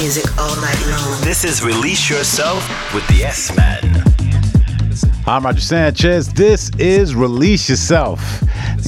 music 0.00 0.38
all 0.38 0.56
night 0.62 0.82
long. 0.86 1.20
This 1.20 1.44
is 1.44 1.62
Release 1.62 2.08
Yourself 2.08 2.66
with 2.94 3.06
the 3.08 3.22
S 3.22 3.54
Man. 3.54 4.02
I'm 5.26 5.44
Roger 5.44 5.60
Sanchez. 5.60 6.32
This 6.32 6.70
is 6.78 7.14
Release 7.14 7.68
Yourself. 7.68 8.42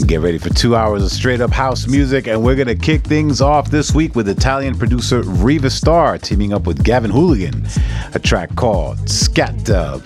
Get 0.07 0.21
ready 0.21 0.39
for 0.39 0.49
two 0.49 0.75
hours 0.75 1.03
of 1.03 1.11
straight 1.11 1.43
up 1.43 1.51
house 1.51 1.87
music. 1.87 2.27
And 2.29 2.43
we're 2.43 2.57
going 2.57 2.67
to 2.67 2.75
kick 2.75 3.03
things 3.03 3.43
off 3.43 3.71
this 3.71 3.95
week 3.95 4.15
with 4.15 4.27
Italian 4.27 4.79
producer 4.79 5.21
Riva 5.21 5.69
Starr 5.69 6.17
teaming 6.17 6.55
up 6.55 6.67
with 6.67 6.83
Gavin 6.83 7.11
Hooligan, 7.11 7.67
a 8.15 8.19
track 8.19 8.57
called 8.57 9.07
Scat 9.07 9.65
Dub. 9.65 10.03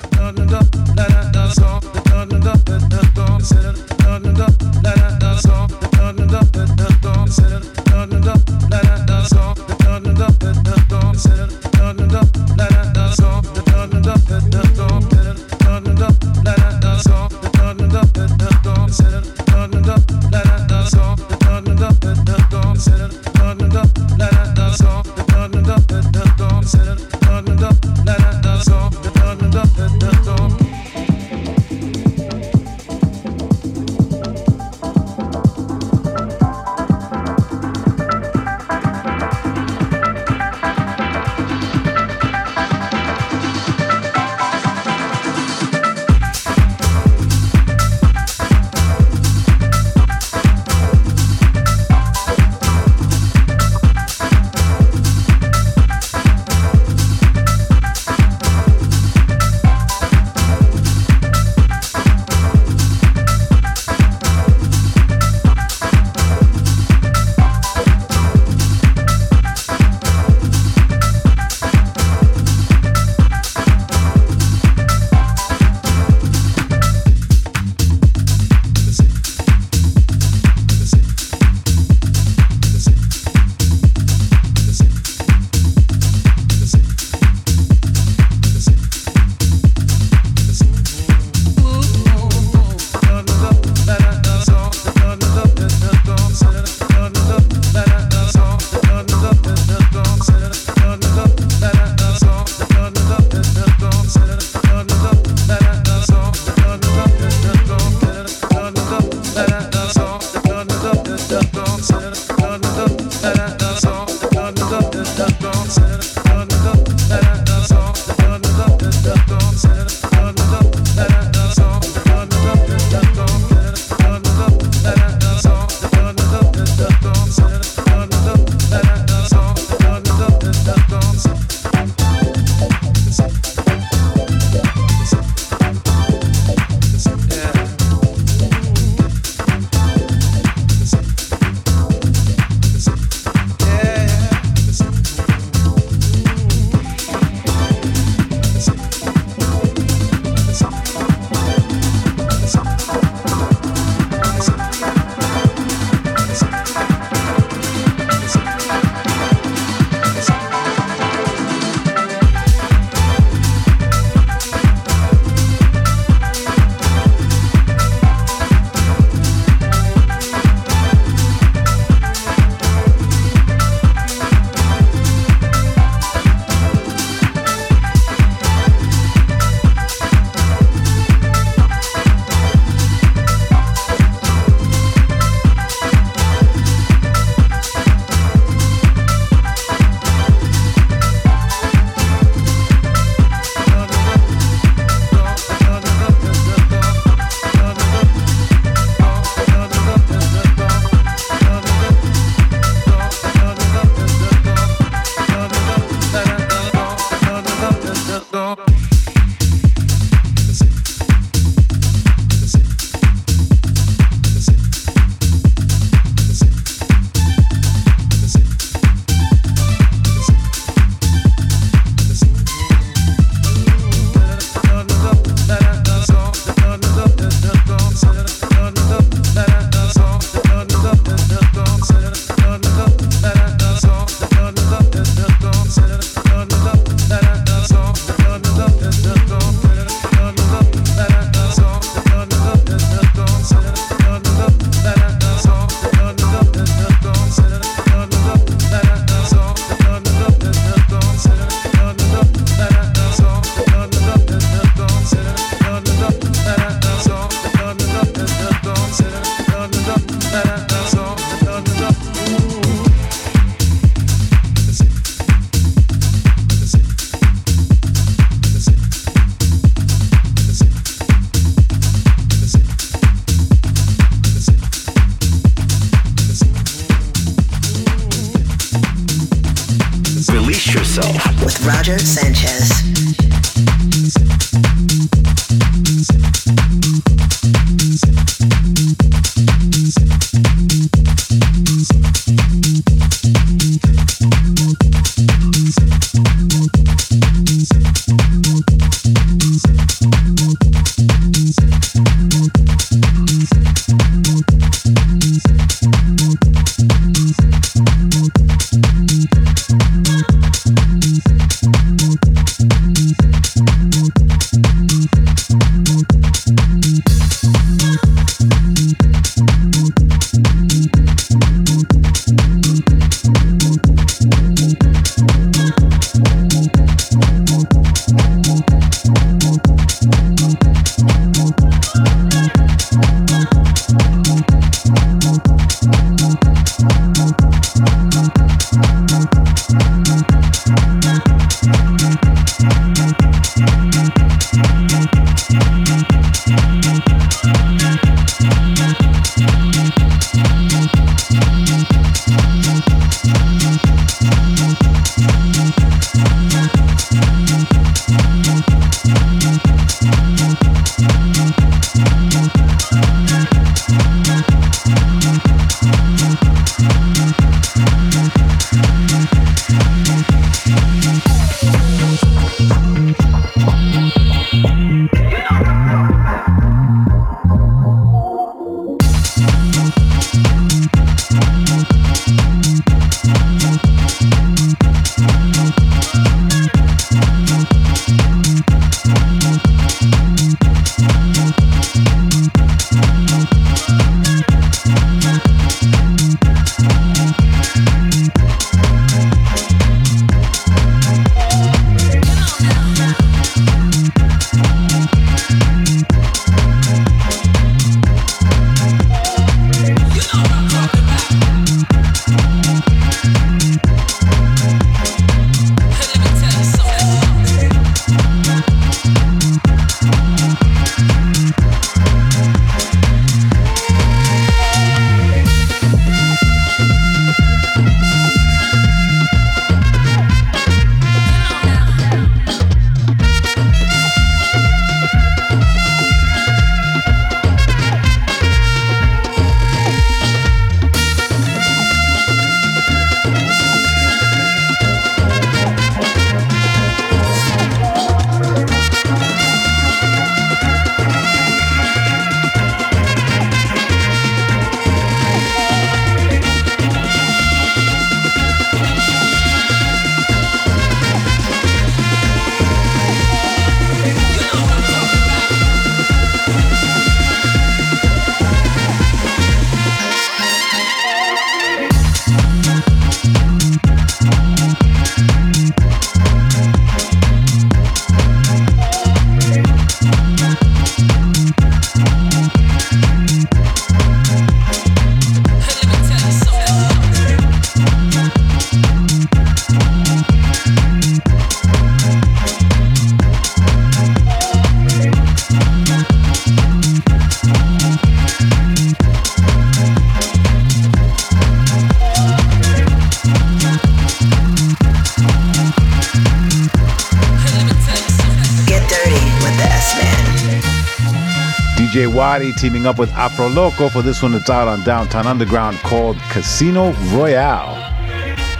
Wadi 512.17 512.51
teaming 512.55 512.87
up 512.87 512.99
with 512.99 513.11
Afro 513.13 513.47
Loco 513.47 513.91
for 513.91 514.01
this 514.01 514.23
one 514.23 514.33
that's 514.33 514.49
out 514.49 514.69
on 514.69 514.83
Downtown 514.85 515.27
Underground 515.27 515.77
called 515.81 516.17
Casino 516.31 516.93
Royale. 517.15 517.77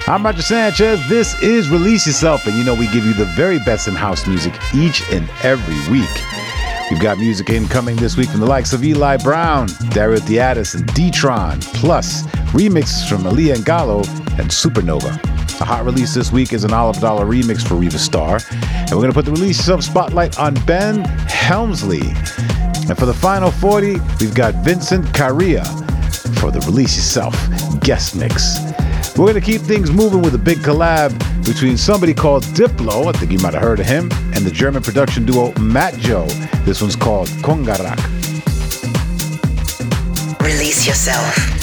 I'm 0.07 0.23
Roger 0.23 0.43
Sanchez. 0.43 1.01
This 1.09 1.43
is 1.43 1.71
Release 1.71 2.07
Yourself, 2.07 2.47
and 2.47 2.55
you 2.55 2.65
know 2.65 2.75
we 2.75 2.87
give 2.89 3.07
you 3.07 3.15
the 3.15 3.25
very 3.25 3.59
best 3.61 3.89
in 3.89 3.95
house 3.95 4.27
music 4.27 4.53
each 4.75 5.03
and 5.11 5.27
every 5.43 5.91
week. 5.91 6.07
We've 6.91 7.01
got 7.01 7.17
music 7.17 7.49
incoming 7.49 7.97
this 7.97 8.15
week 8.19 8.29
from 8.29 8.41
the 8.41 8.47
likes 8.47 8.75
of 8.75 8.85
Eli 8.85 9.17
Brown, 9.17 9.69
Dario 9.89 10.21
D'Attis, 10.21 10.75
and 10.75 10.87
D-Tron, 10.93 11.59
plus 11.61 12.25
remixes 12.53 13.09
from 13.09 13.23
Alaia 13.23 13.65
Gallo 13.65 14.01
and 14.39 14.51
Supernova. 14.51 15.15
A 15.63 15.65
hot 15.65 15.87
release 15.87 16.13
this 16.13 16.31
week 16.31 16.53
is 16.53 16.65
an 16.65 16.75
Oliver 16.75 17.01
Dollar 17.01 17.25
remix 17.25 17.67
for 17.67 17.77
Riva 17.77 17.99
Starr, 17.99 18.39
and 18.51 18.91
we're 18.91 18.97
going 18.97 19.11
to 19.11 19.15
put 19.15 19.25
the 19.25 19.33
Release 19.33 19.57
Yourself 19.57 19.83
spotlight 19.83 20.39
on 20.39 20.53
Ben 20.67 21.05
Hemsley. 21.27 22.46
And 22.89 22.97
for 22.97 23.07
the 23.07 23.15
final 23.15 23.51
40, 23.51 23.99
we've 24.21 24.35
got 24.35 24.55
Vincent 24.65 25.05
Caira 25.07 25.65
for 26.39 26.51
the 26.51 26.61
Release 26.61 26.97
Yourself 26.97 27.35
guest 27.81 28.17
mix. 28.17 28.61
We're 29.17 29.27
going 29.27 29.35
to 29.35 29.41
keep 29.41 29.61
things 29.63 29.91
moving 29.91 30.23
with 30.23 30.35
a 30.35 30.39
big 30.39 30.59
collab 30.59 31.17
between 31.45 31.77
somebody 31.77 32.13
called 32.13 32.45
Diplo, 32.45 33.07
I 33.07 33.19
think 33.19 33.33
you 33.33 33.39
might 33.39 33.55
have 33.55 33.63
heard 33.63 33.81
of 33.81 33.87
him, 33.87 34.11
and 34.35 34.45
the 34.45 34.51
German 34.51 34.83
production 34.83 35.25
duo 35.25 35.53
Mat.Joe. 35.59 36.27
This 36.65 36.83
one's 36.83 36.97
called 36.97 37.29
Kongarak. 37.43 37.99
Release 40.41 40.87
yourself. 40.87 41.56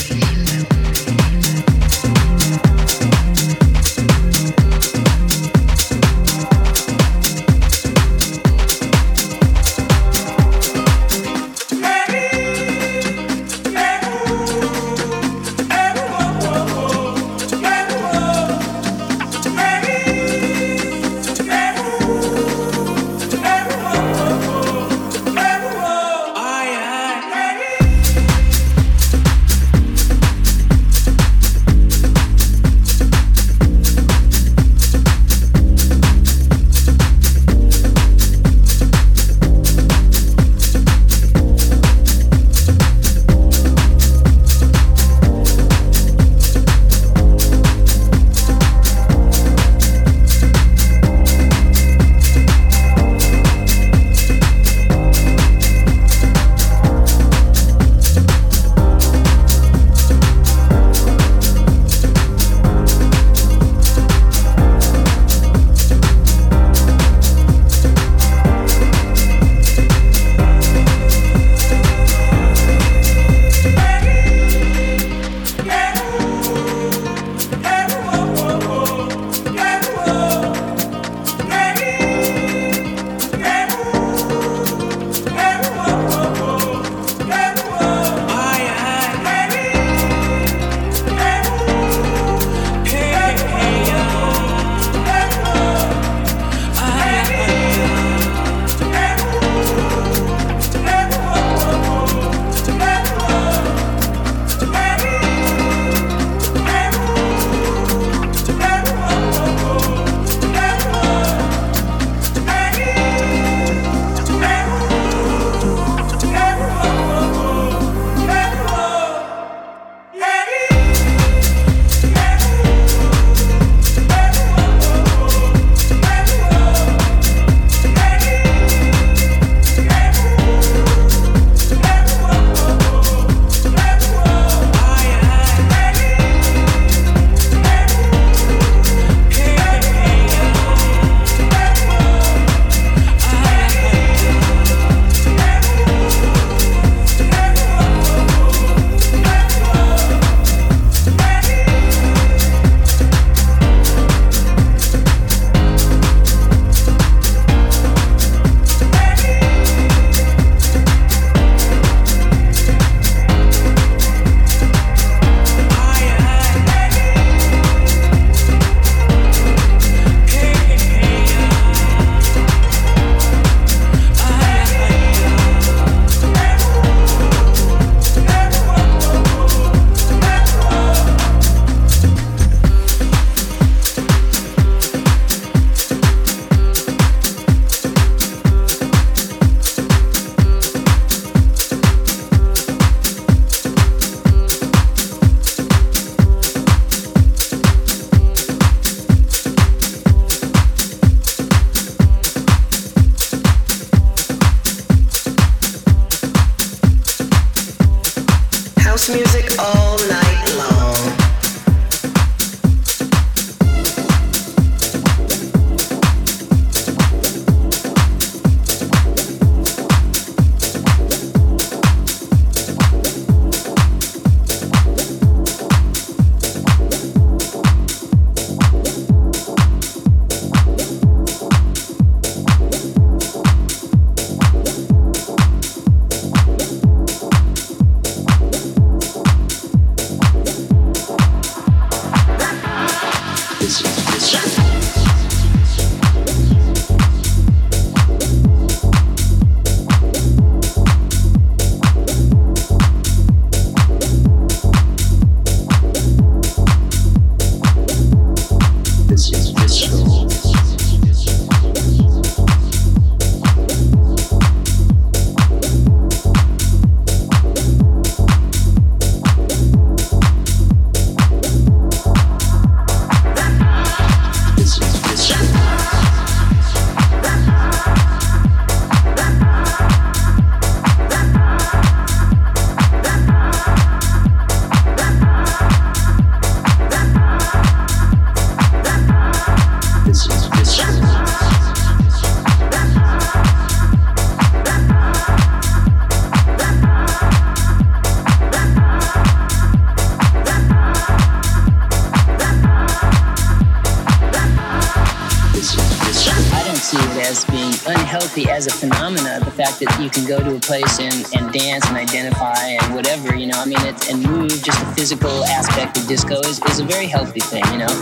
Go 310.28 310.40
to 310.40 310.56
a 310.56 310.60
place 310.60 311.00
and, 311.00 311.26
and 311.36 311.54
dance 311.54 311.86
and 311.88 311.98
identify 311.98 312.58
and 312.58 312.96
whatever, 312.96 313.36
you 313.36 313.48
know, 313.48 313.58
I 313.58 313.66
mean, 313.66 313.82
it's, 313.82 314.10
and 314.10 314.24
move, 314.24 314.50
just 314.64 314.80
the 314.80 314.94
physical 314.96 315.44
aspect 315.46 315.98
of 315.98 316.08
disco 316.08 316.40
is, 316.42 316.62
is 316.70 316.80
a 316.80 316.86
very 316.86 317.08
healthy 317.08 317.40
thing, 317.40 317.64
you 317.72 317.80
know? 317.80 317.94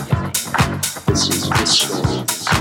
This 1.08 1.30
is 1.30 1.48
visceral. 1.48 2.61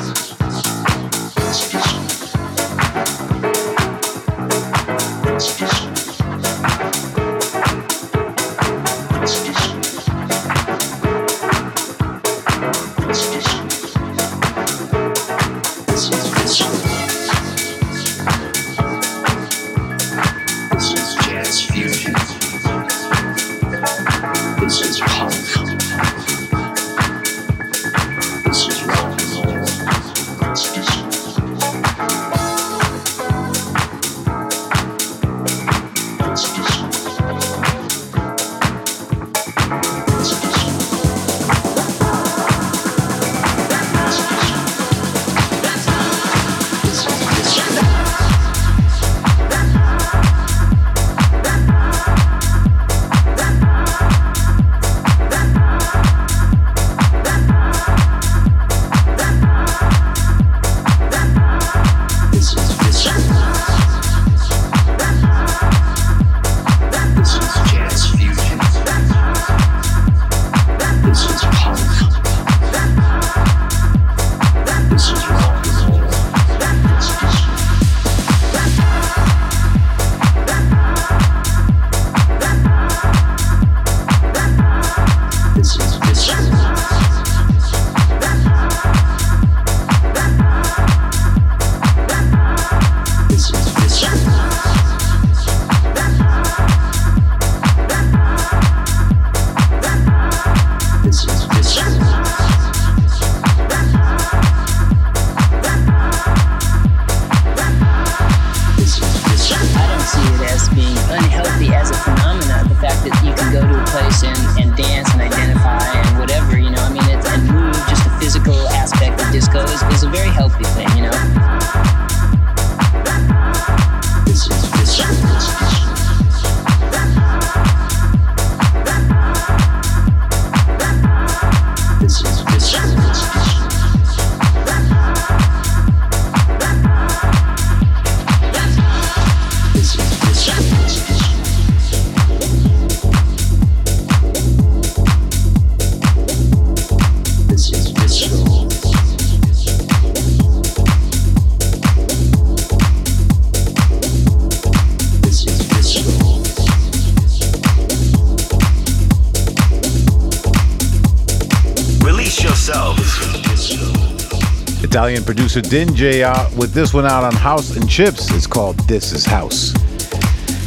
Italian 165.00 165.25
producer 165.25 165.63
Dinjay 165.63 166.21
out 166.21 166.54
with 166.56 166.75
this 166.75 166.93
one 166.93 167.06
out 167.06 167.25
on 167.25 167.32
House 167.32 167.75
and 167.75 167.89
Chips. 167.89 168.30
It's 168.32 168.47
called 168.47 168.76
This 168.80 169.13
Is 169.13 169.25
House. 169.25 169.73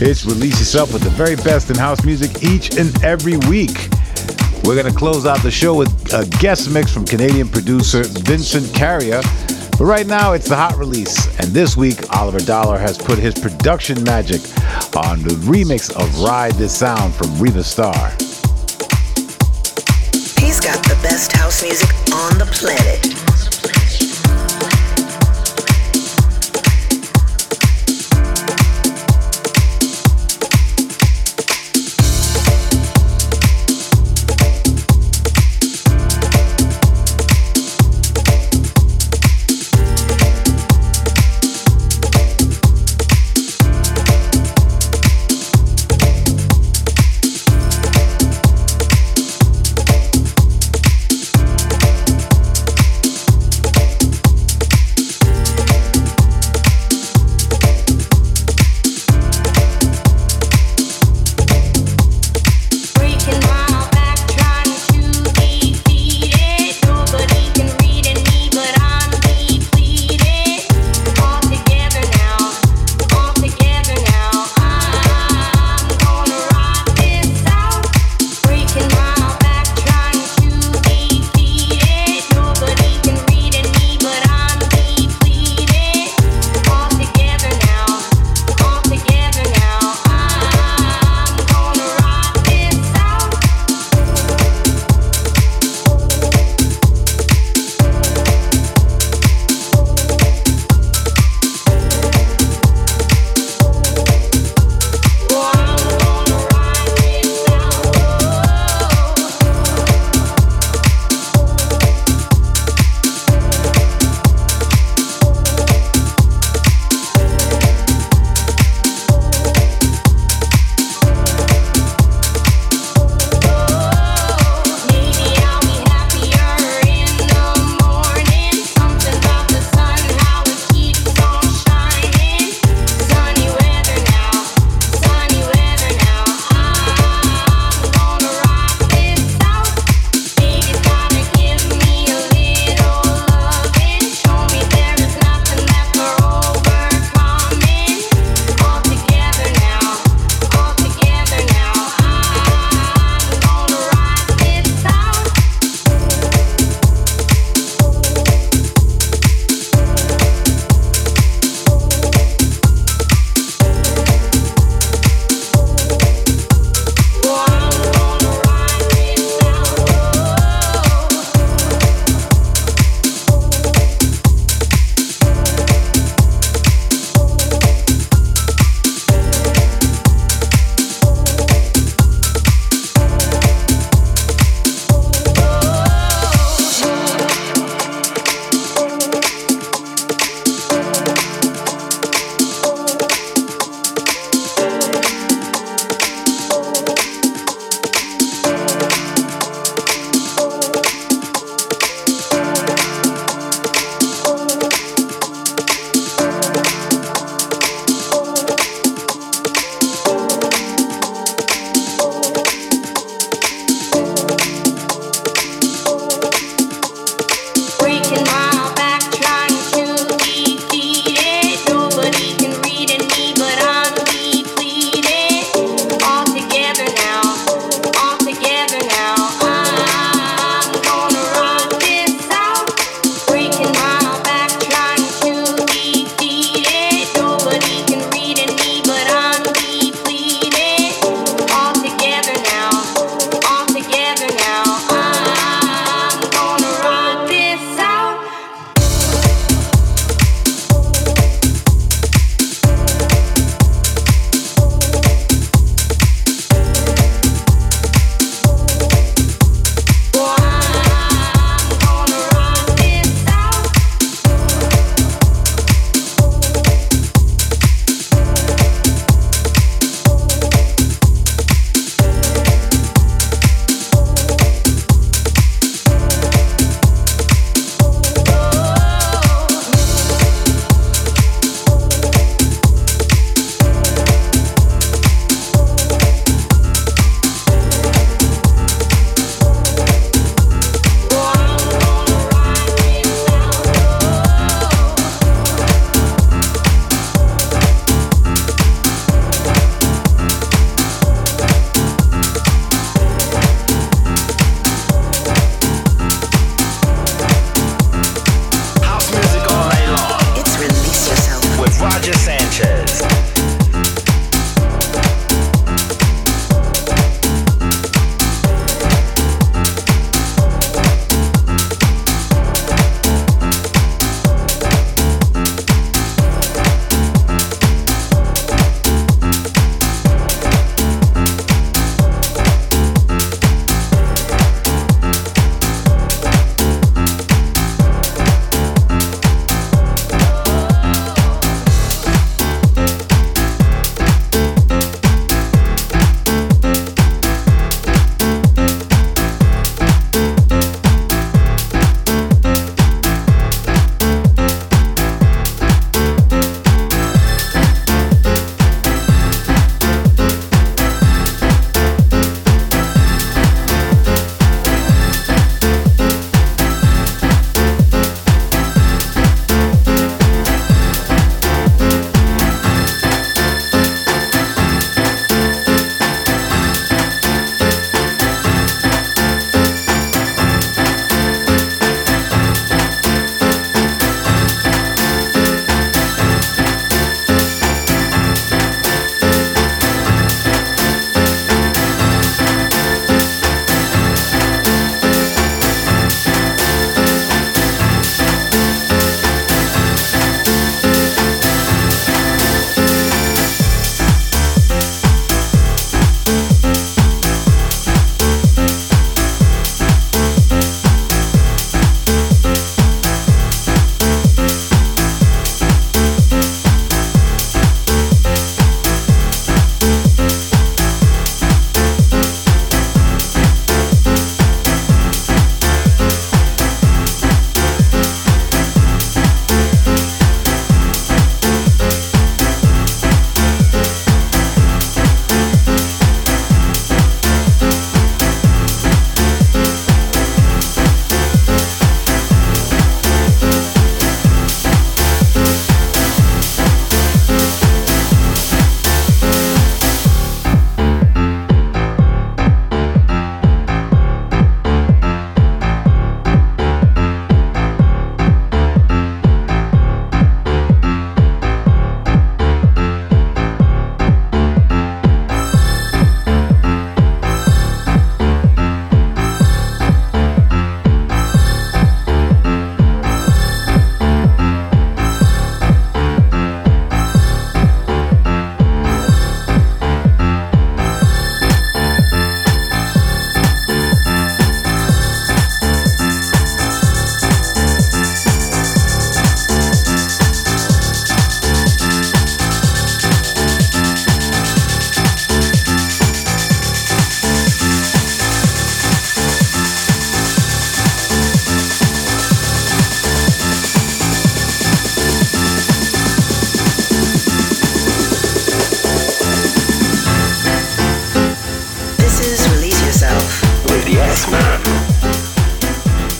It's 0.02 0.26
release 0.26 0.58
yourself 0.58 0.92
with 0.92 1.04
the 1.04 1.12
very 1.12 1.36
best 1.36 1.70
in 1.70 1.76
house 1.76 2.04
music 2.04 2.44
each 2.44 2.76
and 2.76 2.92
every 3.04 3.38
week. 3.48 3.90
We're 4.64 4.74
going 4.74 4.92
to 4.92 4.98
close 4.98 5.28
out 5.28 5.44
the 5.44 5.52
show 5.52 5.76
with 5.76 6.12
a 6.16 6.26
guest 6.42 6.72
mix 6.72 6.92
from 6.92 7.06
Canadian 7.06 7.48
producer 7.48 8.02
Vincent 8.06 8.66
Caira. 8.74 9.22
But 9.78 9.86
right 9.86 10.08
now, 10.08 10.34
it's 10.34 10.50
the 10.50 10.56
hot 10.56 10.78
release. 10.78 11.28
And 11.40 11.50
this 11.50 11.78
week, 11.78 12.00
Oliver 12.16 12.40
Dollar 12.40 12.80
has 12.80 12.98
put 12.98 13.20
his 13.20 13.36
production 13.36 14.04
magic 14.04 14.42
on 14.98 15.22
the 15.22 15.38
remix 15.46 15.96
of 15.96 16.22
Ride 16.22 16.54
This 16.54 16.76
Sound 16.76 17.14
from 17.14 17.38
Riva 17.38 17.64
Starr. 17.64 18.10
He's 20.42 20.60
got 20.60 20.82
the 20.90 20.98
best 21.04 21.34
house 21.34 21.62
music 21.62 21.90
on 22.12 22.40
the 22.40 22.50
planet. 22.52 23.03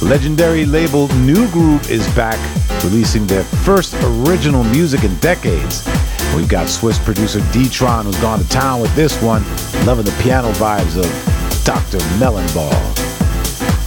Legendary 0.04 0.66
label 0.66 1.08
Nu 1.20 1.48
Groove 1.50 1.90
is 1.90 2.06
back, 2.14 2.38
releasing 2.84 3.26
their 3.26 3.44
first 3.44 3.96
original 4.04 4.62
music 4.66 5.06
in 5.06 5.16
decades. 5.20 5.88
We've 6.36 6.50
got 6.50 6.68
Swiss 6.68 7.00
producer 7.00 7.40
D-Tron 7.54 8.06
who's 8.06 8.20
gone 8.20 8.40
to 8.40 8.50
town 8.50 8.82
with 8.82 8.94
this 8.96 9.20
one, 9.24 9.44
loving 9.86 10.04
the 10.04 10.16
piano 10.22 10.52
vibes 10.54 10.98
of 10.98 11.06
Dr. 11.64 12.00
Melonball. 12.20 12.74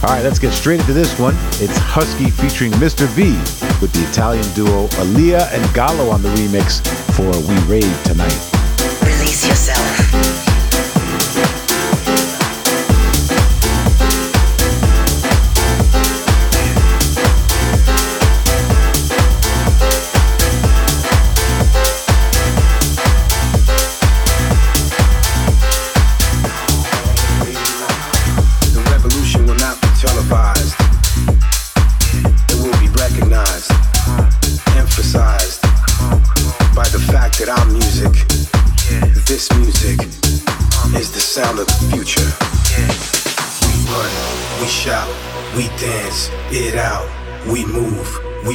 All 0.03 0.09
right, 0.09 0.23
let's 0.23 0.39
get 0.39 0.53
straight 0.53 0.79
into 0.79 0.93
this 0.93 1.19
one. 1.19 1.35
It's 1.61 1.77
Husky 1.77 2.31
featuring 2.31 2.71
Mr. 2.73 3.05
V 3.05 3.33
with 3.79 3.93
the 3.93 4.03
Italian 4.09 4.45
duo 4.55 4.87
Alaia 4.97 5.47
and 5.53 5.73
Gallo 5.75 6.09
on 6.09 6.23
the 6.23 6.29
remix 6.29 6.81
for 7.15 7.29
We 7.47 7.59
Rave 7.71 8.03
Tonight. 8.03 8.56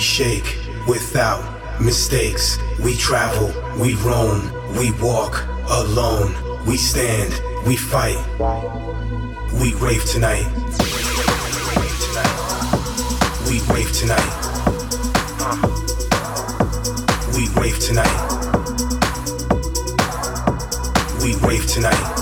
Shake 0.01 0.59
without 0.89 1.43
mistakes. 1.81 2.59
We 2.83 2.97
travel, 2.97 3.53
we 3.79 3.95
roam, 3.97 4.51
we 4.77 4.93
walk 5.03 5.45
alone. 5.69 6.35
We 6.67 6.77
stand, 6.77 7.33
we 7.67 7.77
fight. 7.77 8.19
We 9.61 9.75
rave 9.75 10.05
tonight. 10.05 10.47
We 13.49 13.61
rave 13.73 13.93
tonight. 13.93 14.33
We 17.35 17.49
rave 17.61 17.79
tonight. 17.81 18.29
We 21.23 21.37
rave 21.47 21.67
tonight. 21.67 22.22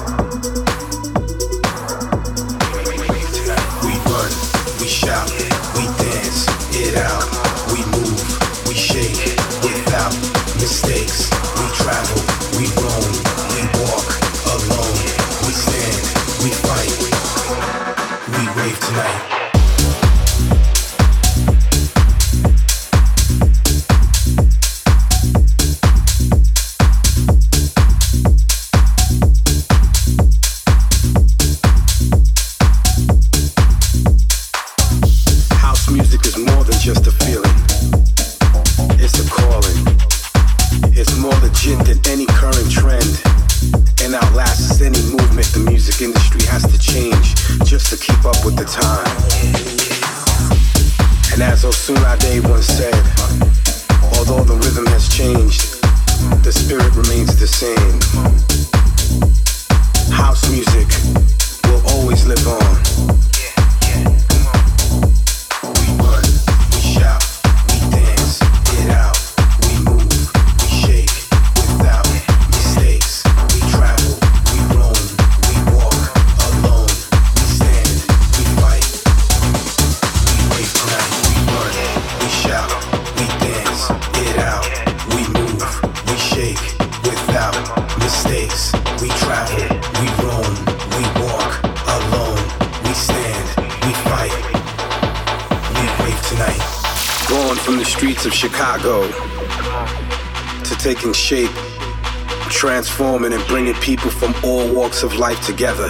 Transforming 103.00 103.32
and 103.32 103.46
bringing 103.48 103.72
people 103.76 104.10
from 104.10 104.34
all 104.44 104.70
walks 104.74 105.02
of 105.02 105.16
life 105.16 105.40
together. 105.46 105.88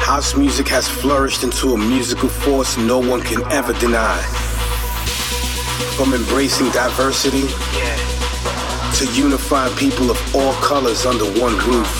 House 0.00 0.34
music 0.34 0.66
has 0.66 0.88
flourished 0.88 1.44
into 1.44 1.72
a 1.74 1.78
musical 1.78 2.28
force 2.28 2.76
no 2.76 2.98
one 2.98 3.20
can 3.20 3.40
ever 3.52 3.72
deny. 3.74 4.20
From 5.96 6.14
embracing 6.14 6.68
diversity 6.70 7.46
to 8.98 9.04
unifying 9.14 9.72
people 9.76 10.10
of 10.10 10.18
all 10.34 10.52
colors 10.54 11.06
under 11.06 11.26
one 11.40 11.56
roof. 11.58 11.92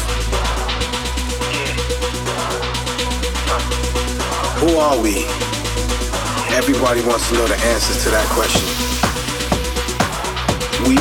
Who 4.58 4.76
are 4.76 5.00
we? 5.00 5.22
Everybody 6.52 7.00
wants 7.02 7.28
to 7.28 7.34
know 7.34 7.46
the 7.46 7.58
answers 7.70 8.02
to 8.02 8.10
that 8.10 8.26
question. 8.34 8.66
We 10.88 10.98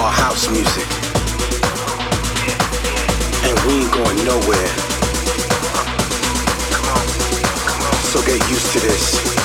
are 0.00 0.10
house 0.10 0.50
music 0.50 1.07
we 3.66 3.82
ain't 3.82 3.92
going 3.92 4.24
nowhere. 4.24 4.68
So 8.10 8.20
get 8.22 8.40
used 8.50 8.72
to 8.72 8.80
this. 8.80 9.37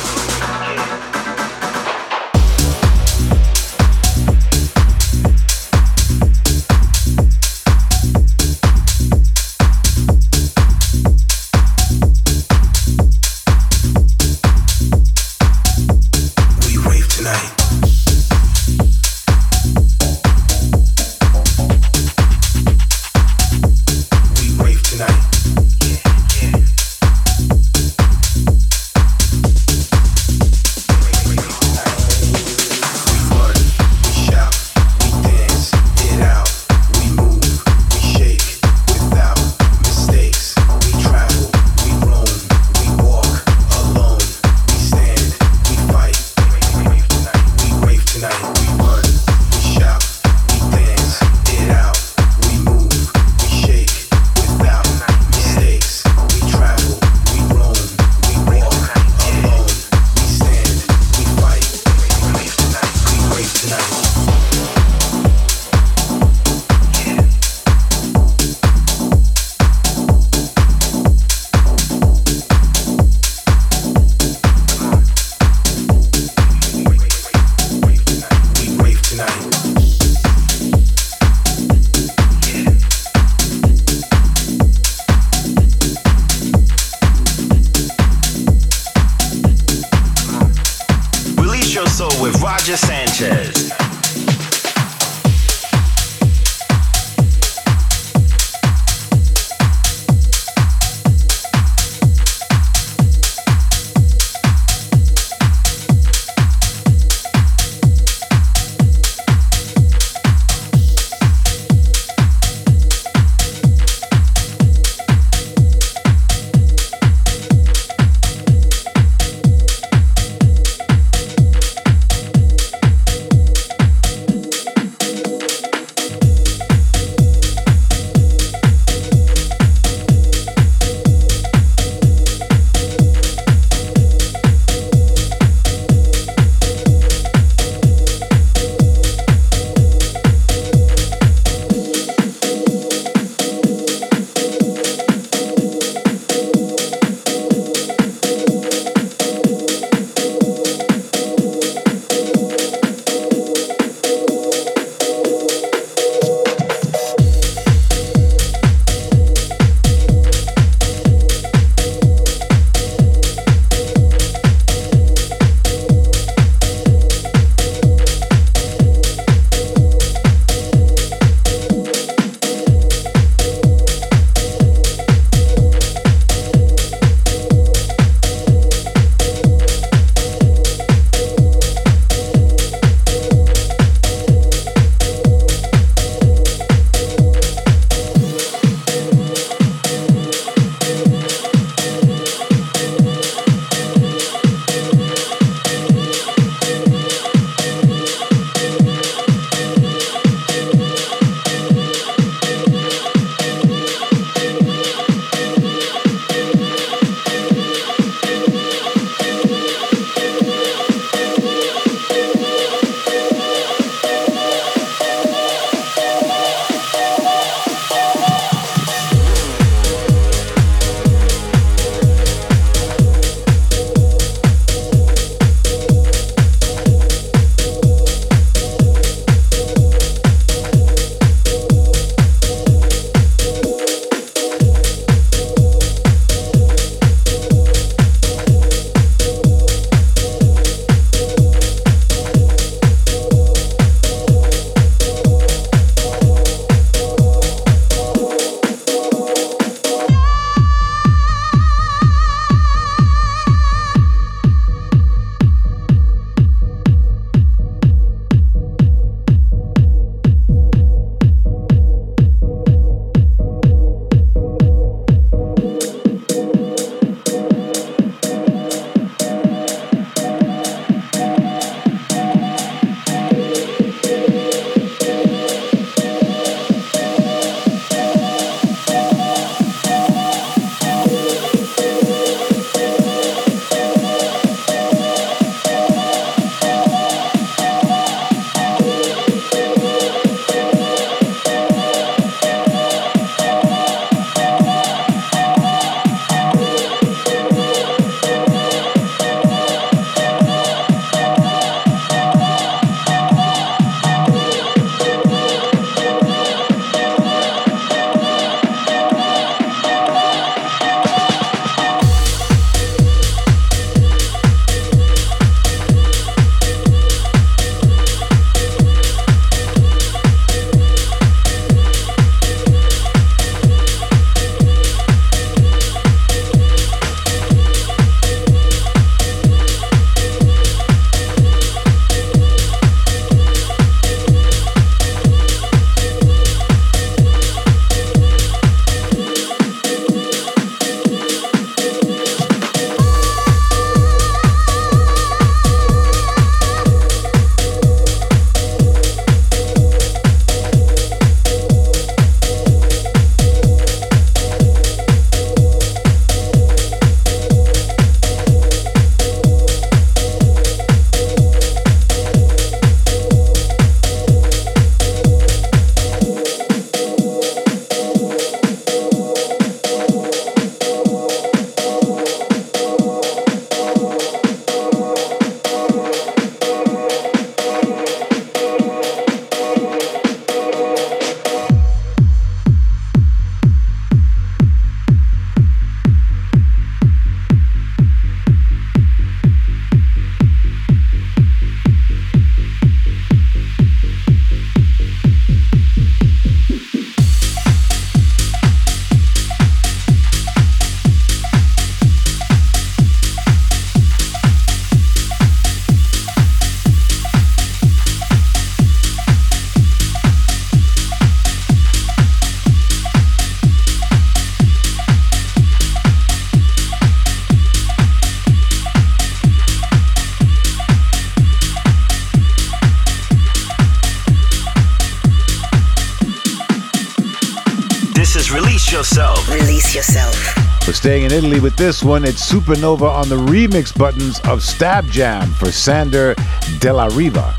Staying 431.04 431.26
in 431.26 431.34
Italy 431.34 431.60
with 431.60 431.76
this 431.76 432.02
one. 432.02 432.24
It's 432.24 432.50
Supernova 432.50 433.02
on 433.02 433.28
the 433.28 433.36
remix 433.36 433.94
buttons 433.94 434.40
of 434.46 434.64
Stab 434.64 435.06
Jam 435.08 435.50
for 435.52 435.70
Sander 435.70 436.34
Della 436.80 437.10
Riva. 437.10 437.54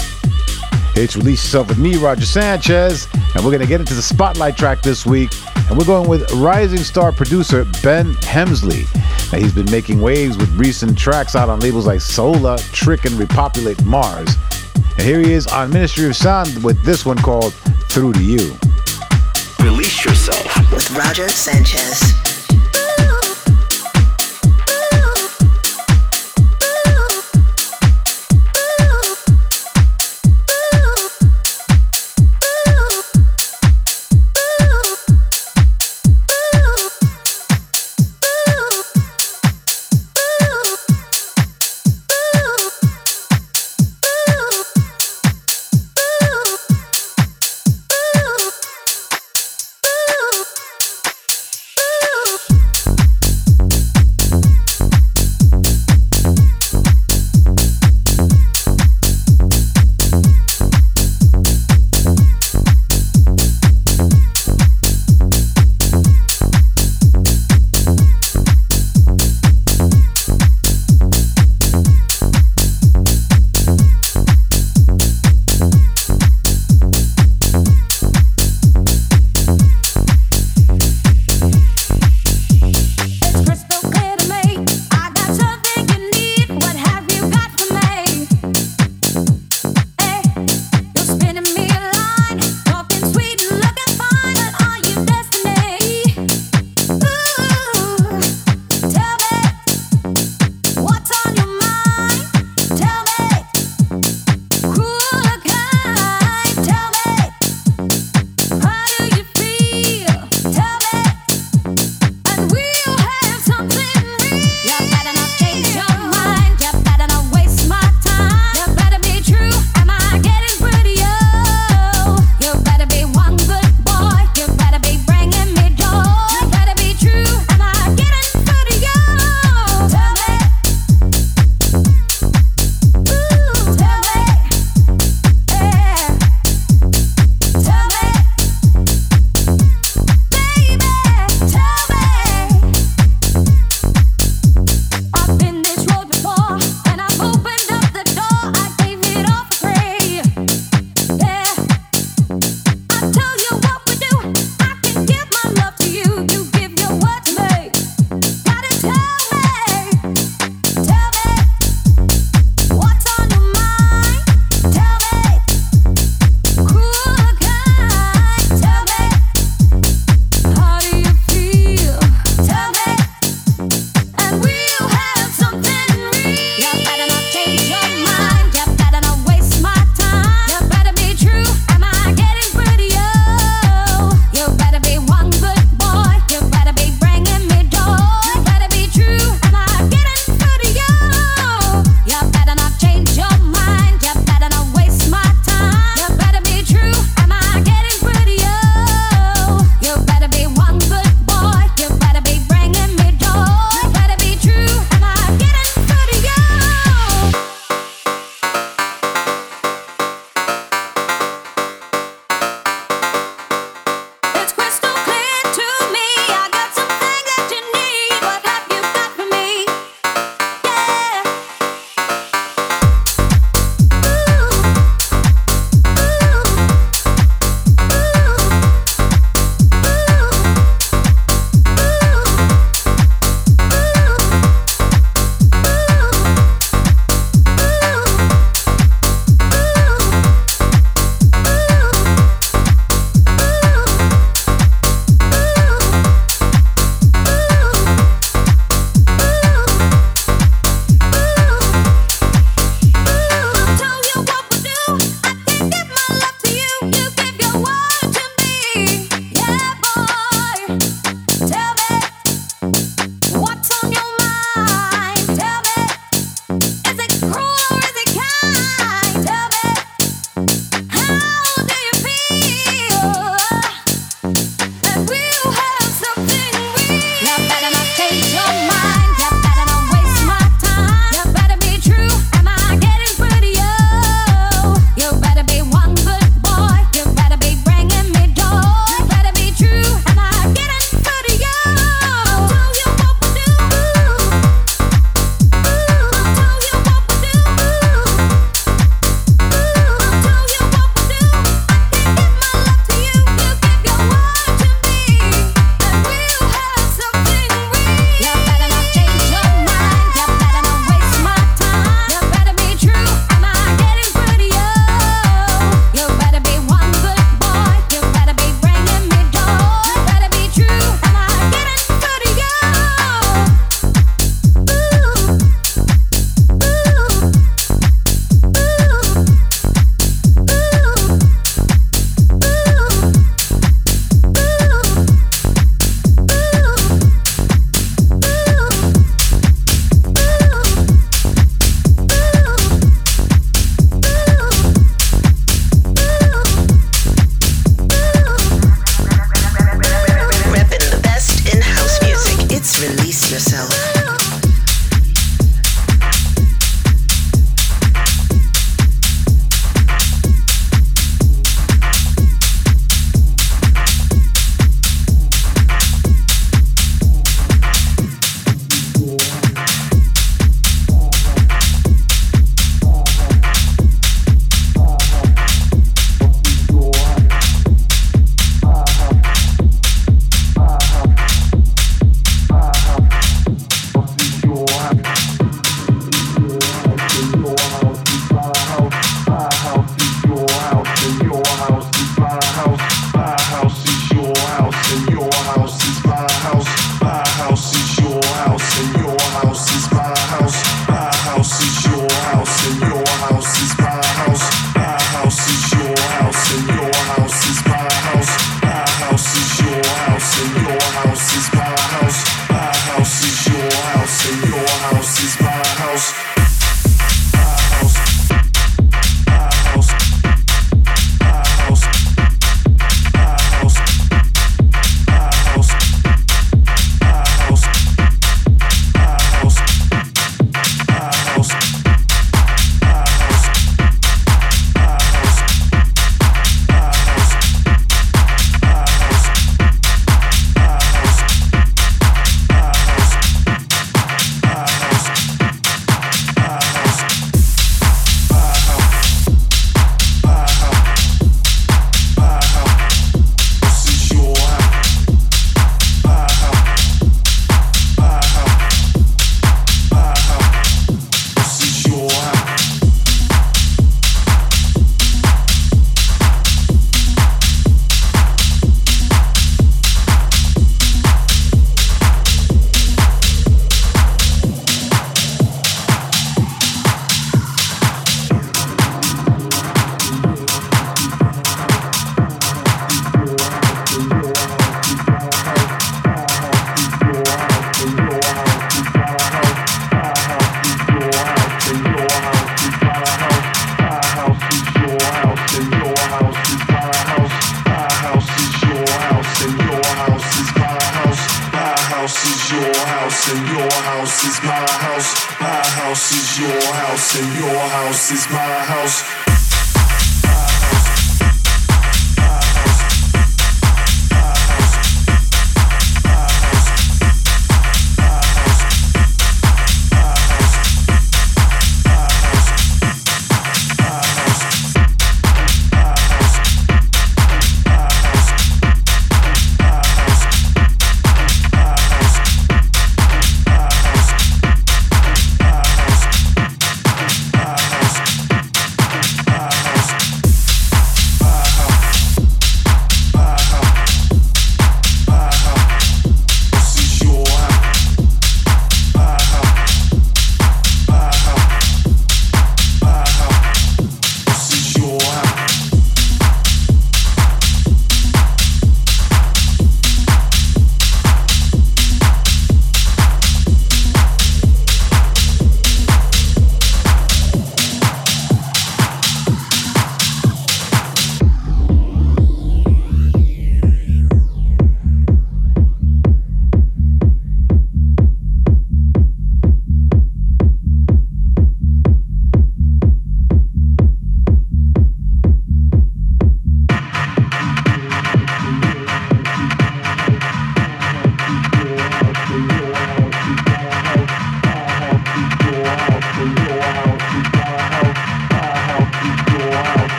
It's 0.95 1.15
Release 1.15 1.45
Yourself 1.45 1.69
with 1.69 1.77
me, 1.77 1.97
Roger 1.97 2.25
Sanchez, 2.25 3.07
and 3.13 3.45
we're 3.45 3.51
going 3.51 3.61
to 3.61 3.67
get 3.67 3.81
into 3.81 3.93
the 3.93 4.01
spotlight 4.01 4.57
track 4.57 4.81
this 4.81 5.05
week. 5.05 5.29
And 5.69 5.77
we're 5.77 5.85
going 5.85 6.09
with 6.09 6.33
rising 6.33 6.79
star 6.79 7.13
producer 7.13 7.67
Ben 7.83 8.15
Hemsley. 8.23 8.87
Now, 9.31 9.37
he's 9.37 9.53
been 9.53 9.71
making 9.71 10.01
waves 10.01 10.39
with 10.39 10.49
recent 10.57 10.97
tracks 10.97 11.37
out 11.37 11.51
on 11.51 11.61
labels 11.61 11.87
like 11.87 12.01
Sola, 12.01 12.57
Trick, 12.73 13.05
and 13.05 13.13
Repopulate 13.17 13.85
Mars. 13.85 14.39
And 14.97 15.03
here 15.03 15.21
he 15.21 15.35
is 15.35 15.47
on 15.49 15.71
Ministry 15.71 16.07
of 16.07 16.17
Sound 16.17 16.65
with 16.65 16.83
this 16.83 17.05
one 17.05 17.19
called 17.19 17.53
Through 17.91 18.15
to 18.15 18.25
You. 18.25 18.57
Release 19.61 20.03
yourself. 20.03 20.73
With 20.73 20.91
Roger 20.93 21.29
Sanchez. 21.29 22.24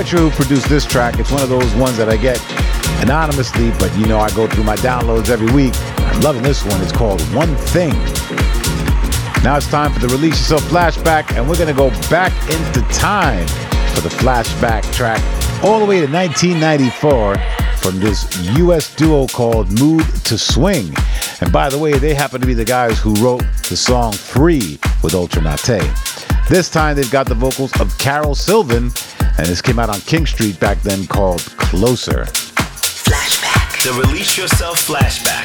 Quite 0.00 0.08
sure 0.08 0.30
who 0.30 0.30
produced 0.30 0.66
this 0.70 0.86
track. 0.86 1.18
It's 1.18 1.30
one 1.30 1.42
of 1.42 1.50
those 1.50 1.74
ones 1.74 1.98
that 1.98 2.08
I 2.08 2.16
get 2.16 2.40
anonymously, 3.02 3.70
but 3.72 3.94
you 3.98 4.06
know 4.06 4.18
I 4.18 4.30
go 4.30 4.48
through 4.48 4.64
my 4.64 4.76
downloads 4.76 5.28
every 5.28 5.52
week. 5.52 5.74
I'm 5.98 6.22
loving 6.22 6.42
this 6.42 6.64
one. 6.64 6.80
It's 6.80 6.90
called 6.90 7.20
One 7.34 7.54
Thing. 7.54 7.92
Now 9.44 9.58
it's 9.58 9.68
time 9.68 9.92
for 9.92 9.98
the 9.98 10.08
Release 10.08 10.38
Yourself 10.38 10.62
flashback, 10.62 11.36
and 11.36 11.46
we're 11.46 11.58
gonna 11.58 11.74
go 11.74 11.90
back 12.08 12.32
into 12.44 12.80
time 12.94 13.46
for 13.92 14.00
the 14.00 14.08
flashback 14.08 14.90
track 14.94 15.22
all 15.62 15.80
the 15.80 15.84
way 15.84 16.00
to 16.00 16.10
1994 16.10 17.36
from 17.76 18.00
this 18.00 18.24
US 18.56 18.96
duo 18.96 19.26
called 19.26 19.70
Mood 19.78 20.06
II 20.32 20.38
Swing. 20.38 20.94
And 21.42 21.52
by 21.52 21.68
the 21.68 21.76
way, 21.76 21.98
they 21.98 22.14
happen 22.14 22.40
to 22.40 22.46
be 22.46 22.54
the 22.54 22.64
guys 22.64 22.98
who 22.98 23.12
wrote 23.16 23.44
the 23.68 23.76
song 23.76 24.12
Free 24.12 24.78
with 25.02 25.12
Ultra 25.12 25.42
Naté. 25.42 25.78
This 26.48 26.70
time 26.70 26.96
they've 26.96 27.10
got 27.10 27.28
the 27.28 27.34
vocals 27.34 27.78
of 27.78 27.96
Carol 27.98 28.34
Sylvan, 28.34 28.90
and 29.40 29.48
this 29.48 29.62
came 29.62 29.78
out 29.78 29.88
on 29.88 29.98
King 30.00 30.26
Street 30.26 30.60
back 30.60 30.82
then 30.82 31.06
called 31.06 31.40
Closer. 31.56 32.24
Flashback. 32.26 33.82
The 33.82 33.98
Release 33.98 34.36
Yourself 34.36 34.86
Flashback. 34.86 35.39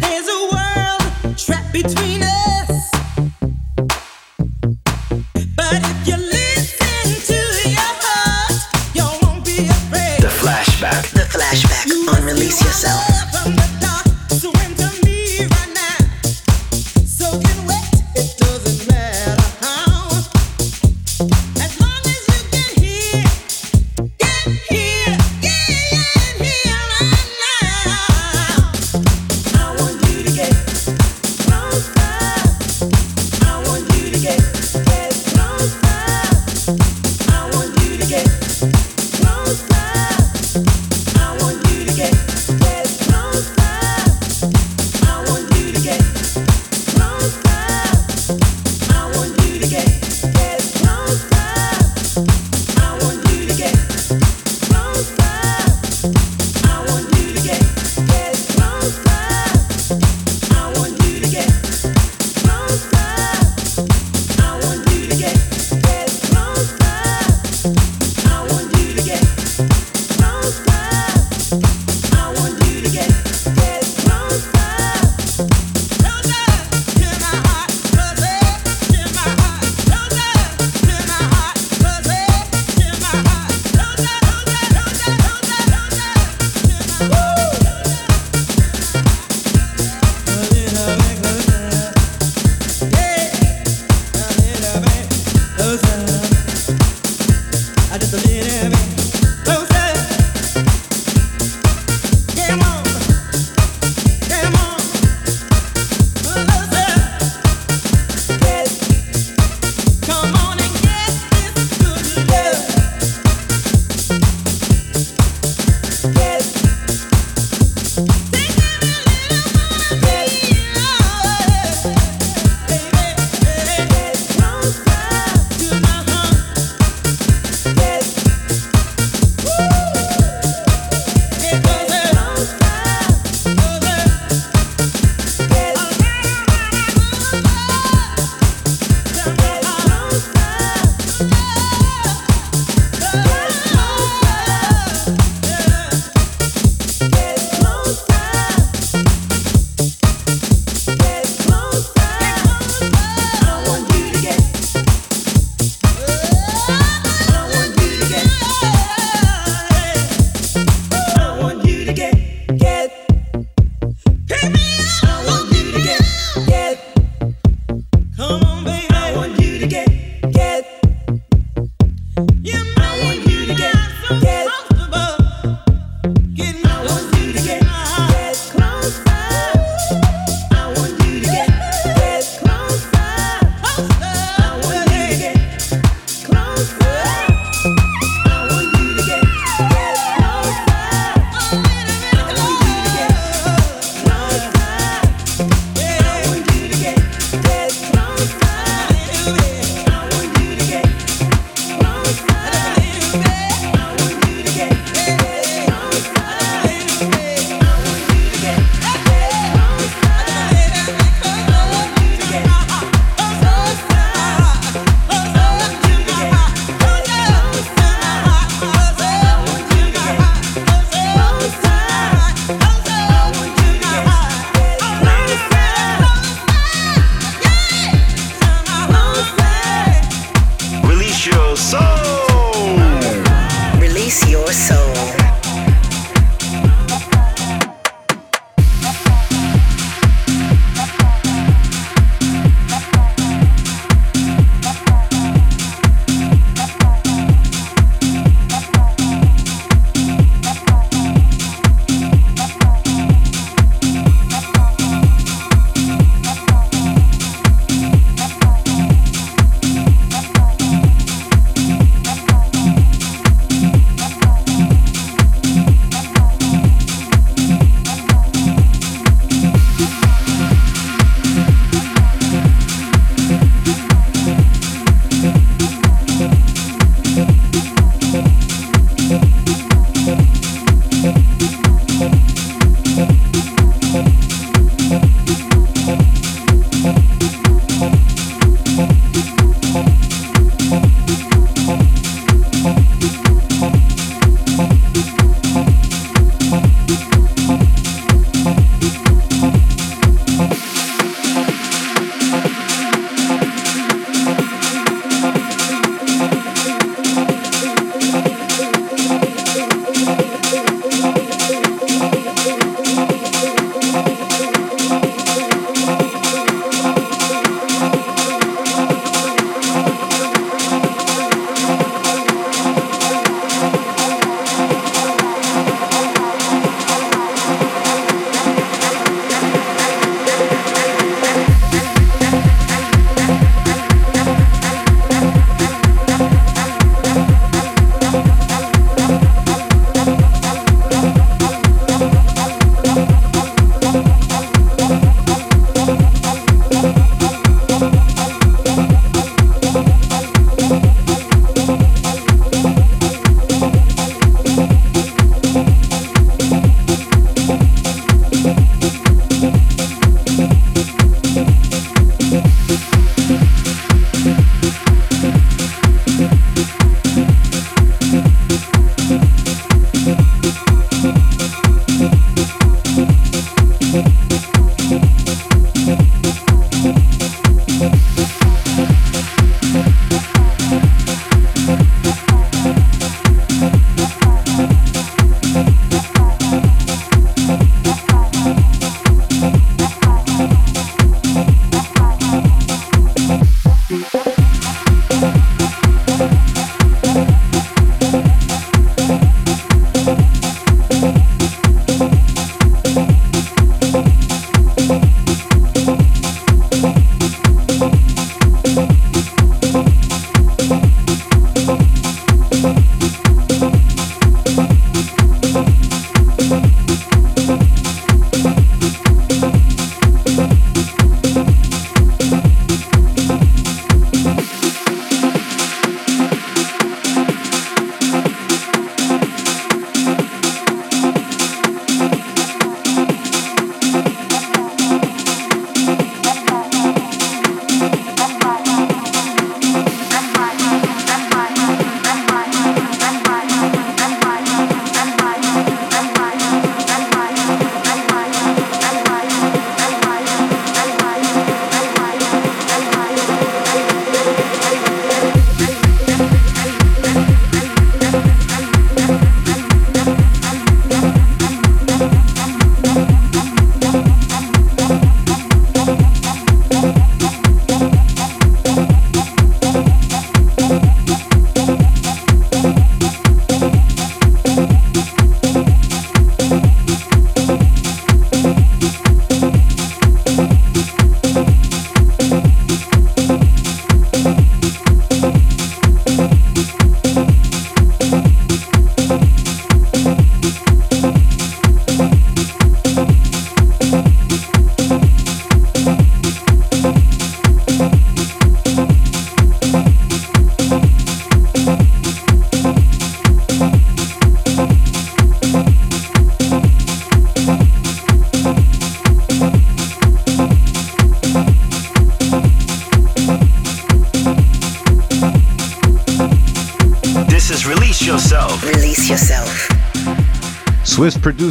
There's 0.00 0.26
a 0.28 0.48
world 0.50 1.38
trapped 1.38 1.72
between 1.72 2.11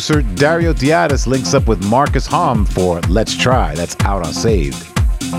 producer 0.01 0.35
Dario 0.35 0.73
D'Attis 0.73 1.27
links 1.27 1.53
up 1.53 1.67
with 1.67 1.85
Marcus 1.87 2.25
Hom 2.25 2.65
for 2.65 2.99
Let's 3.01 3.37
Try. 3.37 3.75
That's 3.75 3.95
out 3.99 4.25
on 4.25 4.33
Saved. 4.33 4.87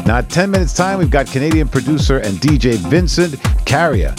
Now, 0.07 0.19
at 0.19 0.31
10 0.31 0.53
minutes' 0.53 0.73
time, 0.73 1.01
we've 1.01 1.11
got 1.11 1.27
Canadian 1.27 1.67
producer 1.67 2.19
and 2.19 2.37
DJ 2.37 2.77
Vincent 2.77 3.35
Caira. 3.67 4.15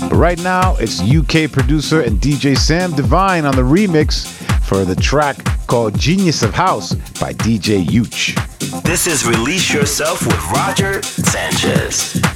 But 0.00 0.16
right 0.16 0.42
now, 0.42 0.74
it's 0.80 1.00
UK 1.00 1.52
producer 1.52 2.00
and 2.00 2.20
DJ 2.20 2.58
Sam 2.58 2.96
Divine 2.96 3.44
on 3.44 3.54
the 3.54 3.62
remix 3.62 4.26
for 4.64 4.84
the 4.84 4.96
track 4.96 5.36
called 5.68 5.96
Genius 5.96 6.42
of 6.42 6.52
House 6.52 6.92
by 7.20 7.32
DJ 7.32 7.84
Yuch. 7.84 8.82
This 8.82 9.06
is 9.06 9.24
Release 9.24 9.72
Yourself 9.72 10.26
with 10.26 10.50
Roger 10.50 11.00
Sanchez. 11.02 12.35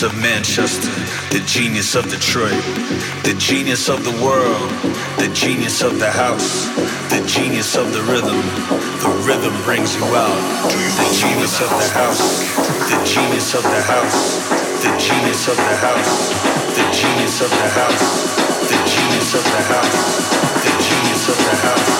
Genius 0.00 0.16
of 0.16 0.22
Manchester, 0.22 0.90
the 1.28 1.44
genius 1.44 1.94
of 1.94 2.08
Detroit, 2.08 2.64
the 3.20 3.34
genius 3.38 3.90
of 3.90 4.02
the 4.02 4.16
world, 4.24 4.70
the 5.20 5.28
genius 5.34 5.82
of 5.82 5.98
the 5.98 6.10
house, 6.10 6.64
the 7.12 7.20
genius 7.28 7.76
of 7.76 7.92
the 7.92 8.00
rhythm. 8.08 8.40
The 9.04 9.12
rhythm 9.28 9.52
brings 9.64 9.94
you 9.96 10.04
out. 10.16 10.40
The 10.96 11.08
genius 11.20 11.60
of 11.60 11.68
the 11.68 11.88
house, 11.92 12.48
the 12.88 12.96
genius 13.04 13.52
of 13.52 13.62
the 13.62 13.82
house, 13.84 14.48
the 14.80 14.92
genius 14.96 15.48
of 15.48 15.56
the 15.56 15.76
house, 15.84 16.32
the 16.76 16.86
genius 16.96 17.40
of 17.44 17.50
the 17.50 17.68
house, 17.68 18.08
the 18.72 18.80
genius 18.88 19.34
of 19.36 19.44
the 19.52 19.60
house, 19.68 20.00
the 20.64 20.72
genius 20.80 21.28
of 21.28 21.36
the 21.44 21.56
house, 21.60 21.92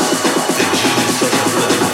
the 0.57 0.67
genius 0.73 1.21
of 1.21 1.33
the 1.37 1.49
rhythm. 1.61 1.85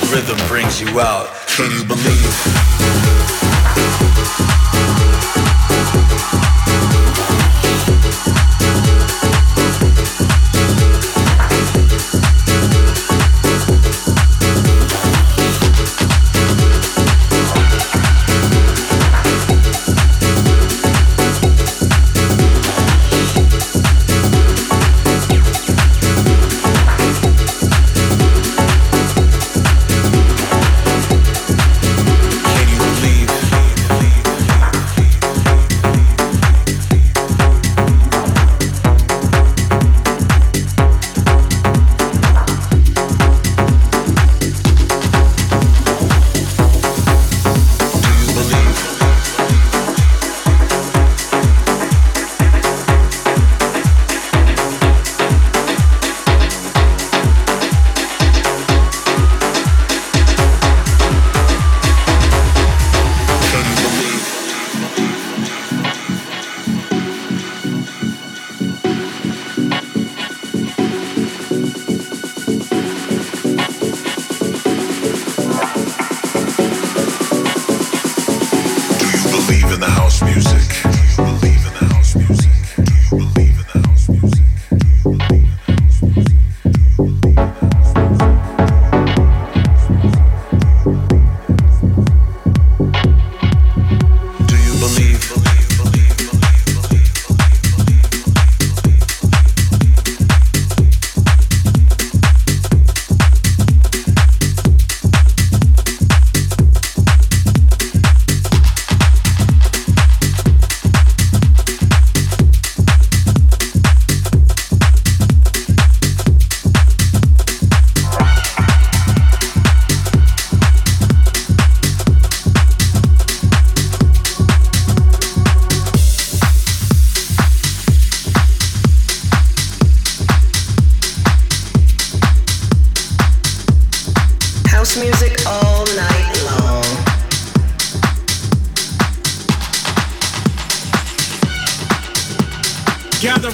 The 0.00 0.08
rhythm 0.16 0.48
brings 0.48 0.80
you 0.80 0.98
out. 0.98 1.28
Can 1.48 1.70
you 1.72 1.84
believe? 1.84 3.45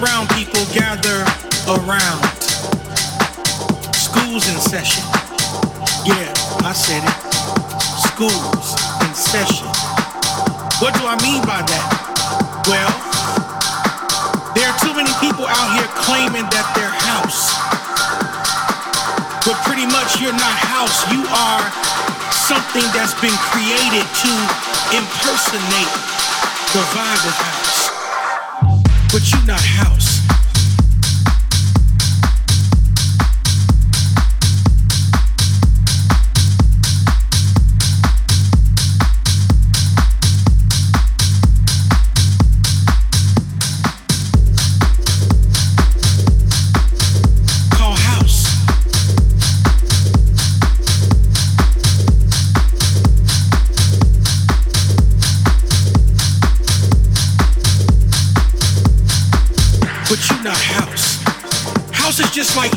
Gather 0.03 0.19
round, 0.19 0.31
people, 0.31 0.67
gather 0.75 1.23
around. 1.71 2.23
School's 3.95 4.51
in 4.51 4.59
session. 4.59 5.05
Yeah, 6.03 6.27
I 6.67 6.75
said 6.75 7.07
it. 7.07 7.17
Schools 8.11 8.67
in 8.99 9.15
session. 9.15 9.69
What 10.83 10.99
do 10.99 11.07
I 11.07 11.15
mean 11.23 11.43
by 11.47 11.63
that? 11.63 11.87
Well, 12.67 12.91
there 14.59 14.67
are 14.67 14.79
too 14.83 14.91
many 14.91 15.15
people 15.23 15.47
out 15.47 15.71
here 15.79 15.87
claiming 15.95 16.51
that 16.51 16.67
they're 16.75 16.91
house. 16.91 17.55
But 19.47 19.55
pretty 19.63 19.87
much 19.87 20.19
you're 20.19 20.35
not 20.35 20.57
house. 20.67 20.99
You 21.15 21.23
are 21.31 21.63
something 22.51 22.87
that's 22.91 23.15
been 23.23 23.39
created 23.55 24.03
to 24.03 24.33
impersonate 24.99 25.95
the 26.75 26.83
vibe 26.91 27.23
of 27.23 27.37
house. 27.39 27.62
But 29.13 29.31
you're 29.31 29.45
not 29.45 29.61
house. 29.61 30.22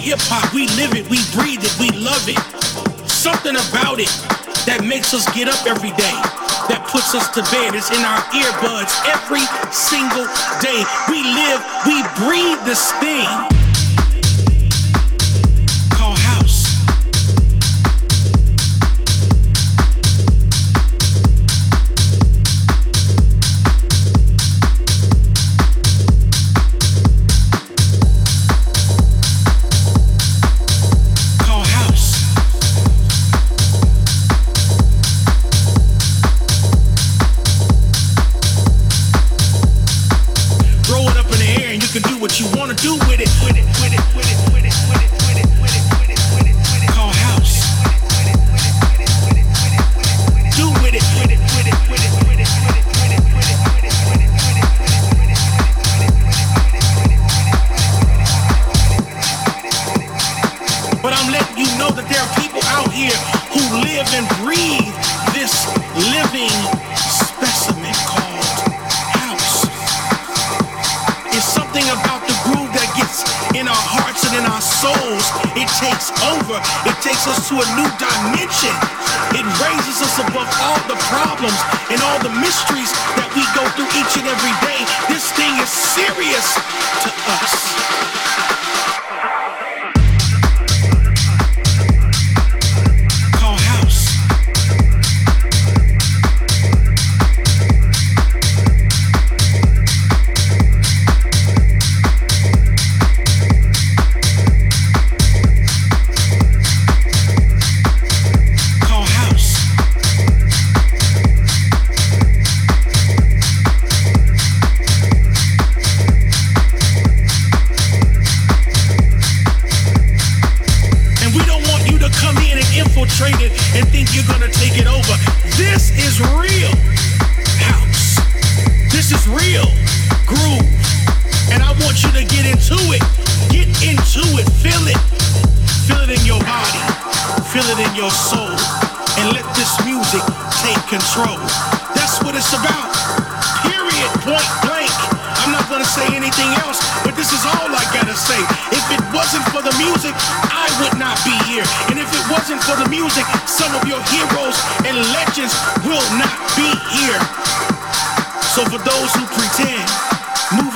Hip 0.05 0.21
hop. 0.29 0.53
We 0.53 0.69
live 0.77 0.93
it, 0.93 1.09
we 1.09 1.17
breathe 1.33 1.65
it, 1.65 1.73
we 1.81 1.89
love 1.97 2.21
it. 2.29 2.37
Something 3.09 3.57
about 3.57 3.97
it 3.97 4.13
that 4.69 4.85
makes 4.85 5.17
us 5.17 5.25
get 5.33 5.49
up 5.49 5.57
every 5.65 5.89
day, 5.97 6.17
that 6.69 6.85
puts 6.93 7.17
us 7.17 7.25
to 7.33 7.41
bed. 7.49 7.73
It's 7.73 7.89
in 7.89 8.05
our 8.05 8.21
earbuds 8.29 8.93
every 9.09 9.41
single 9.73 10.29
day. 10.61 10.85
We 11.09 11.25
live, 11.25 11.57
we 11.89 12.05
breathe 12.21 12.61
this 12.69 12.93
thing. 13.01 13.54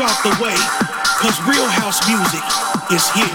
out 0.10 0.24
the 0.24 0.44
way, 0.44 0.56
cause 1.22 1.38
real 1.46 1.68
house 1.68 2.02
music 2.10 2.42
is 2.92 3.06
here. 3.14 3.30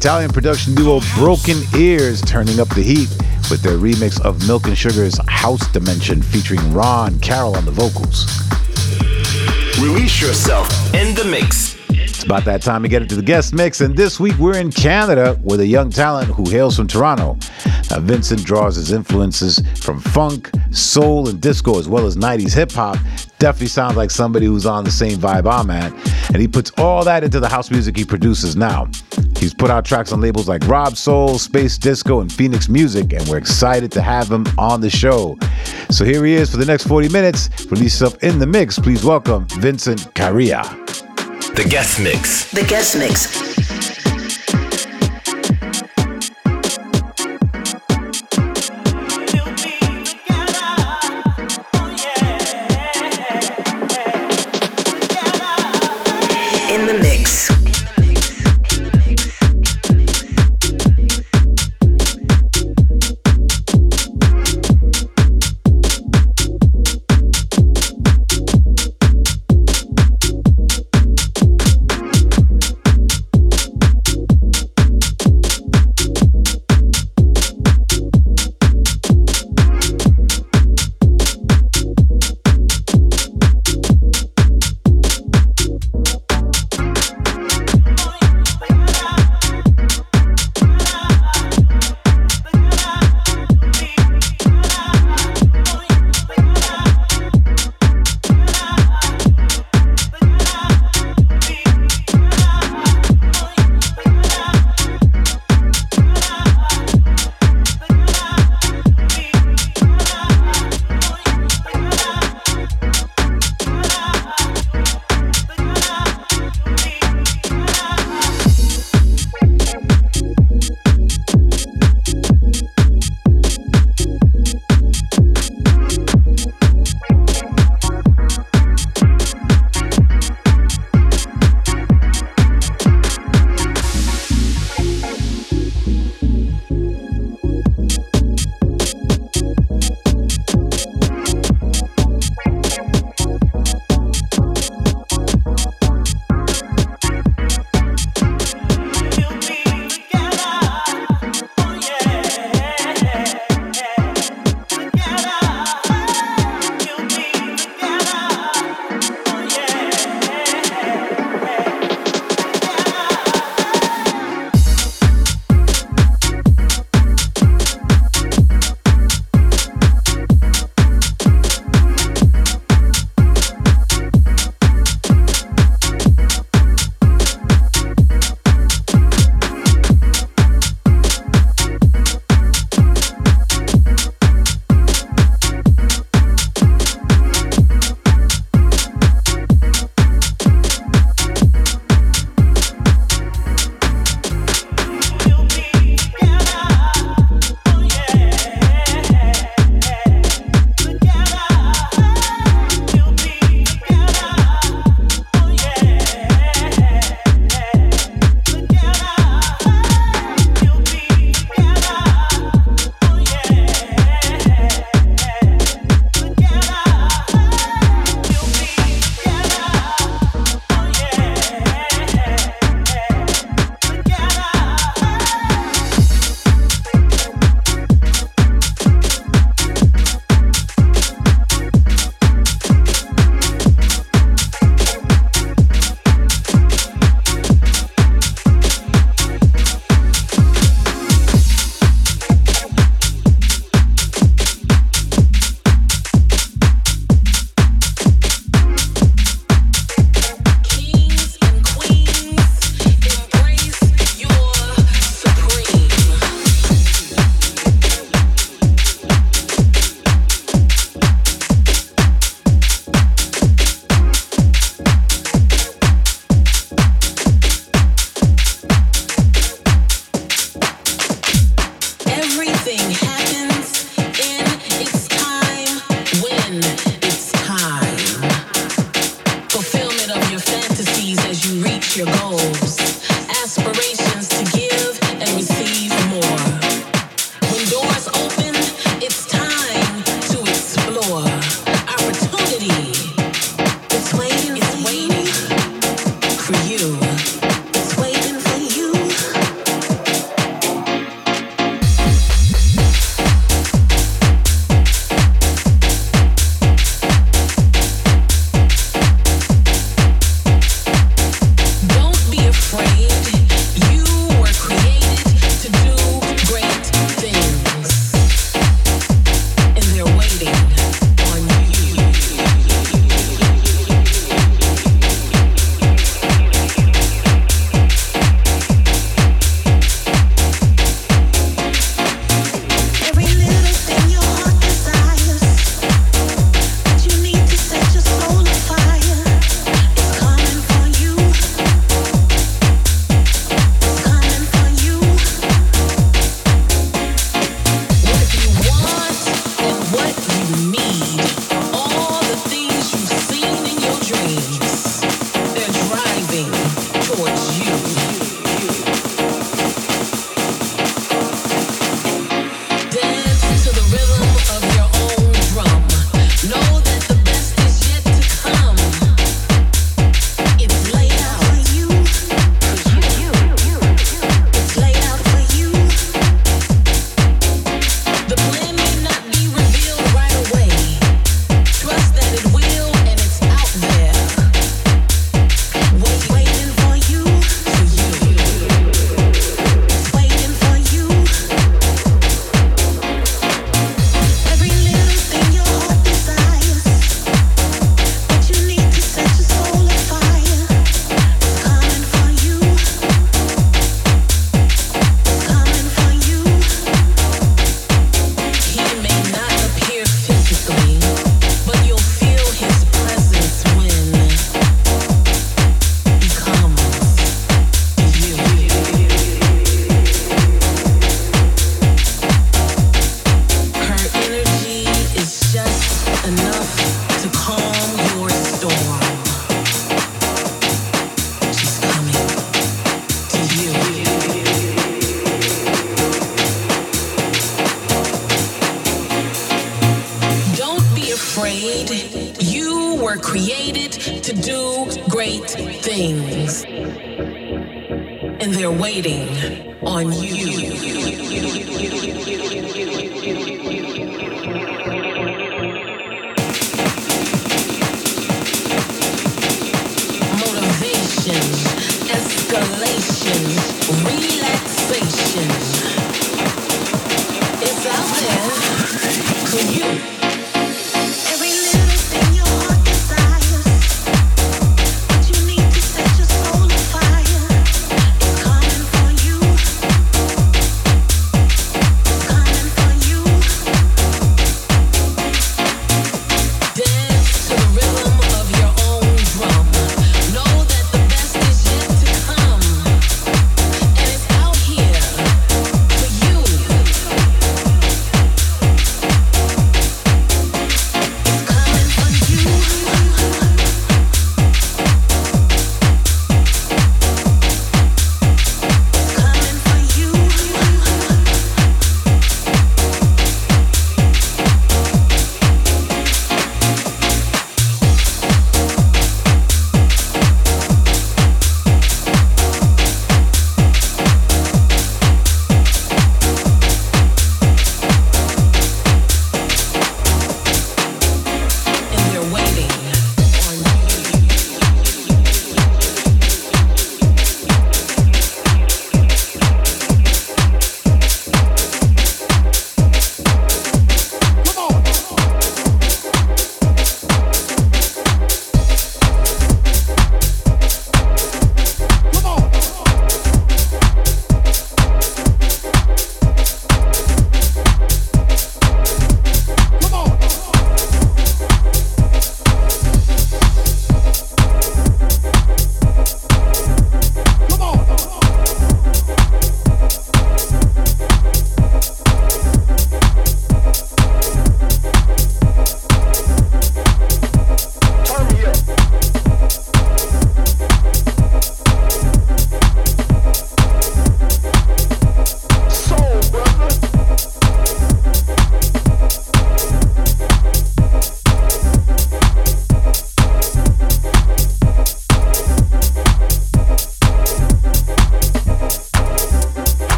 Italian 0.00 0.30
production 0.30 0.74
duo 0.74 0.98
Broken 1.14 1.58
Ears 1.76 2.22
turning 2.22 2.58
up 2.58 2.68
the 2.70 2.80
heat 2.80 3.10
with 3.50 3.60
their 3.60 3.76
remix 3.76 4.18
of 4.22 4.46
Milk 4.48 4.64
and 4.64 4.76
Sugar's 4.76 5.20
House 5.28 5.70
Dimension 5.72 6.22
featuring 6.22 6.72
Ron 6.72 7.18
Carroll 7.18 7.54
on 7.54 7.66
the 7.66 7.70
vocals. 7.70 8.24
Release 9.78 10.18
yourself 10.18 10.66
in 10.94 11.14
the 11.14 11.24
mix. 11.26 11.76
It's 11.90 12.24
about 12.24 12.46
that 12.46 12.62
time 12.62 12.82
to 12.82 12.88
get 12.88 13.02
into 13.02 13.14
the 13.14 13.22
guest 13.22 13.52
mix, 13.52 13.82
and 13.82 13.94
this 13.94 14.18
week 14.18 14.38
we're 14.38 14.56
in 14.56 14.70
Canada 14.70 15.38
with 15.44 15.60
a 15.60 15.66
young 15.66 15.90
talent 15.90 16.28
who 16.28 16.48
hails 16.48 16.76
from 16.76 16.86
Toronto. 16.86 17.36
Now, 17.90 18.00
Vincent 18.00 18.42
draws 18.42 18.76
his 18.76 18.92
influences 18.92 19.60
from 19.80 20.00
funk, 20.00 20.50
soul, 20.70 21.28
and 21.28 21.42
disco, 21.42 21.78
as 21.78 21.90
well 21.90 22.06
as 22.06 22.16
90s 22.16 22.54
hip 22.54 22.72
hop. 22.72 22.96
Definitely 23.38 23.66
sounds 23.66 23.96
like 23.96 24.10
somebody 24.10 24.46
who's 24.46 24.64
on 24.64 24.84
the 24.84 24.90
same 24.90 25.18
vibe 25.18 25.46
I'm 25.46 25.70
at, 25.70 25.92
and 26.28 26.36
he 26.36 26.48
puts 26.48 26.70
all 26.78 27.04
that 27.04 27.22
into 27.22 27.38
the 27.38 27.48
house 27.48 27.70
music 27.70 27.98
he 27.98 28.04
produces 28.06 28.56
now. 28.56 28.88
He's 29.40 29.54
put 29.54 29.70
out 29.70 29.86
tracks 29.86 30.12
on 30.12 30.20
labels 30.20 30.48
like 30.48 30.60
Robsoul, 30.62 31.38
Space 31.38 31.78
Disco, 31.78 32.20
and 32.20 32.30
Phoenix 32.30 32.68
Music, 32.68 33.14
and 33.14 33.26
we're 33.26 33.38
excited 33.38 33.90
to 33.92 34.02
have 34.02 34.30
him 34.30 34.46
on 34.58 34.82
the 34.82 34.90
show. 34.90 35.38
So 35.88 36.04
here 36.04 36.26
he 36.26 36.34
is 36.34 36.50
for 36.50 36.58
the 36.58 36.66
next 36.66 36.86
40 36.86 37.08
minutes. 37.08 37.48
Release 37.70 37.98
yourself 37.98 38.22
in 38.22 38.38
the 38.38 38.46
mix. 38.46 38.78
Please 38.78 39.02
welcome 39.02 39.46
Vincent 39.58 40.00
Caira. 40.14 40.62
The 41.54 41.66
guest 41.68 42.00
mix. 42.00 42.50
The 42.50 42.64
guest 42.64 42.98
mix. 42.98 43.69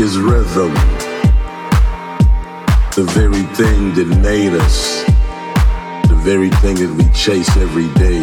Is 0.00 0.18
rhythm. 0.18 0.72
The 2.96 3.04
very 3.10 3.42
thing 3.54 3.92
that 3.94 4.06
made 4.22 4.54
us. 4.54 5.04
The 6.08 6.14
very 6.16 6.48
thing 6.62 6.76
that 6.76 6.94
we 6.96 7.04
chase 7.12 7.54
every 7.58 7.88
day. 7.94 8.20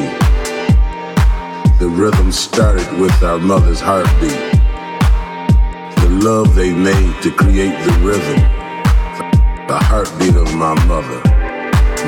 The 1.78 1.88
rhythm 1.88 2.32
started 2.32 2.92
with 3.00 3.22
our 3.22 3.38
mother's 3.38 3.80
heartbeat. 3.80 4.42
The 6.02 6.10
love 6.26 6.56
they 6.56 6.74
made 6.74 7.22
to 7.22 7.32
create 7.32 7.78
the 7.86 7.94
rhythm. 8.02 8.42
The 9.68 9.78
heartbeat 9.78 10.36
of 10.36 10.52
my 10.56 10.74
mother. 10.86 11.22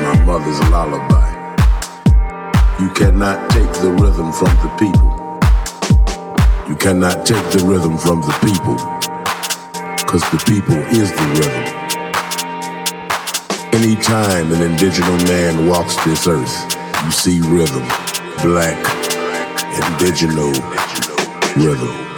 My 0.02 0.24
mother's 0.24 0.58
lullaby. 0.70 1.30
You 2.80 2.90
cannot 2.90 3.48
take 3.52 3.72
the 3.74 3.92
rhythm 3.92 4.32
from 4.32 4.52
the 4.64 4.70
people. 4.80 5.10
You 6.68 6.74
cannot 6.74 7.24
take 7.24 7.44
the 7.52 7.64
rhythm 7.64 7.96
from 7.98 8.20
the 8.22 8.36
people. 8.42 9.09
Cause 10.10 10.28
the 10.32 10.42
people 10.44 10.74
is 10.90 11.12
the 11.12 11.26
rhythm. 11.38 11.66
Anytime 13.72 14.52
an 14.52 14.60
indigenous 14.60 15.22
man 15.28 15.68
walks 15.68 15.94
this 16.04 16.26
earth, 16.26 16.74
you 17.04 17.12
see 17.12 17.40
rhythm. 17.42 17.86
Black, 18.42 18.76
indigenous 19.70 20.58
rhythm. 21.56 22.09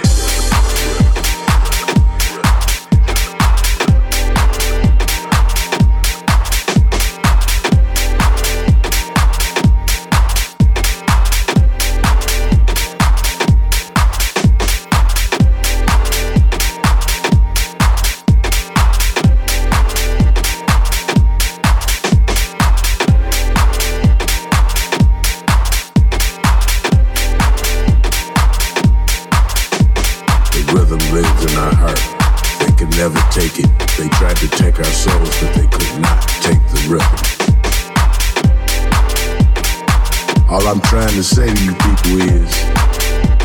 to 41.23 41.29
say 41.37 41.55
to 41.55 41.65
you 41.65 41.71
people 41.71 42.19
is 42.35 42.51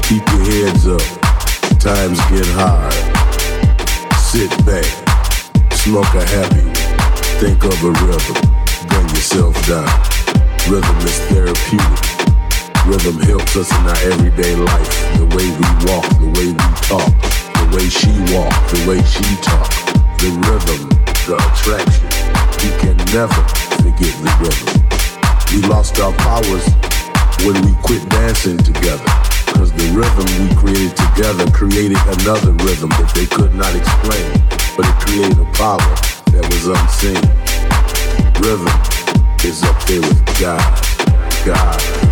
keep 0.01 0.25
your 0.33 0.45
heads 0.49 0.87
up. 0.89 1.05
Times 1.77 2.17
get 2.33 2.47
hard. 2.57 2.97
Sit 4.17 4.49
back, 4.65 4.87
smoke 5.77 6.09
a 6.17 6.25
happy, 6.25 6.65
think 7.37 7.61
of 7.65 7.77
a 7.85 7.93
rhythm, 8.01 8.37
gun 8.89 9.05
yourself 9.13 9.53
down. 9.69 9.85
Rhythm 10.65 10.97
is 11.05 11.19
therapeutic. 11.29 12.01
Rhythm 12.89 13.21
helps 13.29 13.55
us 13.55 13.69
in 13.69 13.83
our 13.85 14.01
everyday 14.09 14.55
life. 14.55 14.89
The 15.21 15.29
way 15.37 15.45
we 15.45 15.67
walk, 15.85 16.07
the 16.17 16.33
way 16.33 16.47
we 16.57 16.69
talk, 16.89 17.13
the 17.61 17.67
way 17.77 17.85
she 17.93 18.09
walk, 18.33 18.57
the 18.73 18.81
way 18.89 18.99
she 19.05 19.27
talk. 19.45 19.69
The 20.17 20.33
rhythm, 20.49 20.89
the 21.29 21.37
attraction. 21.37 22.09
We 22.57 22.73
can 22.81 22.97
never 23.13 23.41
forget 23.77 24.15
the 24.25 24.33
rhythm. 24.41 24.73
We 25.53 25.67
lost 25.69 25.99
our 25.99 26.13
powers 26.13 26.96
when 27.45 27.59
we 27.65 27.73
quit 27.83 28.07
dancing 28.09 28.57
together. 28.57 29.03
Because 29.45 29.71
the 29.73 29.87
rhythm 29.93 30.27
we 30.41 30.53
created 30.55 30.95
together 30.95 31.49
created 31.51 31.97
another 32.21 32.53
rhythm 32.63 32.89
that 32.97 33.11
they 33.15 33.25
could 33.25 33.53
not 33.53 33.75
explain, 33.75 34.27
but 34.77 34.85
it 34.85 34.97
created 35.05 35.37
a 35.39 35.49
power 35.53 35.91
that 36.31 36.45
was 36.49 36.67
unseen. 36.67 37.21
Rhythm 38.41 38.71
is 39.43 39.63
up 39.63 39.77
there 39.85 40.01
with 40.01 40.39
God. 40.39 40.61
God. 41.45 42.06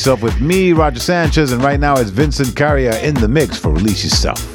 Yourself 0.00 0.22
with 0.22 0.40
me, 0.40 0.72
Roger 0.72 0.98
Sanchez, 0.98 1.52
and 1.52 1.62
right 1.62 1.78
now 1.78 1.94
it's 1.98 2.08
Vincent 2.08 2.48
Caira 2.54 3.02
in 3.02 3.14
the 3.16 3.28
mix 3.28 3.58
for 3.58 3.68
Release 3.68 4.02
Yourself. 4.02 4.49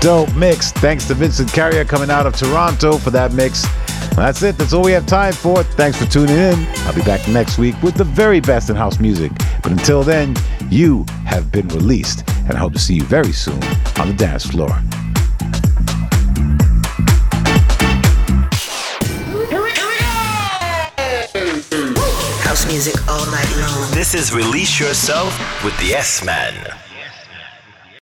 Dope 0.00 0.32
mix. 0.36 0.70
Thanks 0.72 1.06
to 1.08 1.14
Vincent 1.14 1.48
Caira 1.50 1.86
coming 1.86 2.08
out 2.10 2.26
of 2.26 2.36
Toronto 2.36 2.98
for 2.98 3.10
that 3.10 3.32
mix. 3.32 3.66
That's 4.14 4.42
it. 4.42 4.56
That's 4.56 4.72
all 4.72 4.82
we 4.82 4.92
have 4.92 5.06
time 5.06 5.32
for. 5.32 5.62
Thanks 5.62 5.98
for 5.98 6.06
tuning 6.06 6.36
in. 6.36 6.66
I'll 6.86 6.94
be 6.94 7.02
back 7.02 7.26
next 7.28 7.58
week 7.58 7.80
with 7.82 7.94
the 7.94 8.04
very 8.04 8.40
best 8.40 8.70
in 8.70 8.76
house 8.76 8.98
music. 8.98 9.32
But 9.62 9.72
until 9.72 10.02
then, 10.02 10.36
you 10.70 11.04
have 11.24 11.50
been 11.50 11.68
released, 11.68 12.28
and 12.46 12.52
I 12.52 12.58
hope 12.58 12.72
to 12.74 12.78
see 12.78 12.94
you 12.94 13.02
very 13.04 13.32
soon 13.32 13.62
on 13.98 14.08
the 14.08 14.14
dance 14.16 14.44
floor. 14.46 14.70
House 22.42 22.66
music 22.66 22.94
all 23.08 23.26
night 23.26 23.56
long. 23.60 23.90
This 23.92 24.14
is 24.14 24.32
Release 24.32 24.80
Yourself 24.80 25.32
with 25.64 25.78
the 25.78 25.94
S 25.94 26.24
Man. 26.24 26.87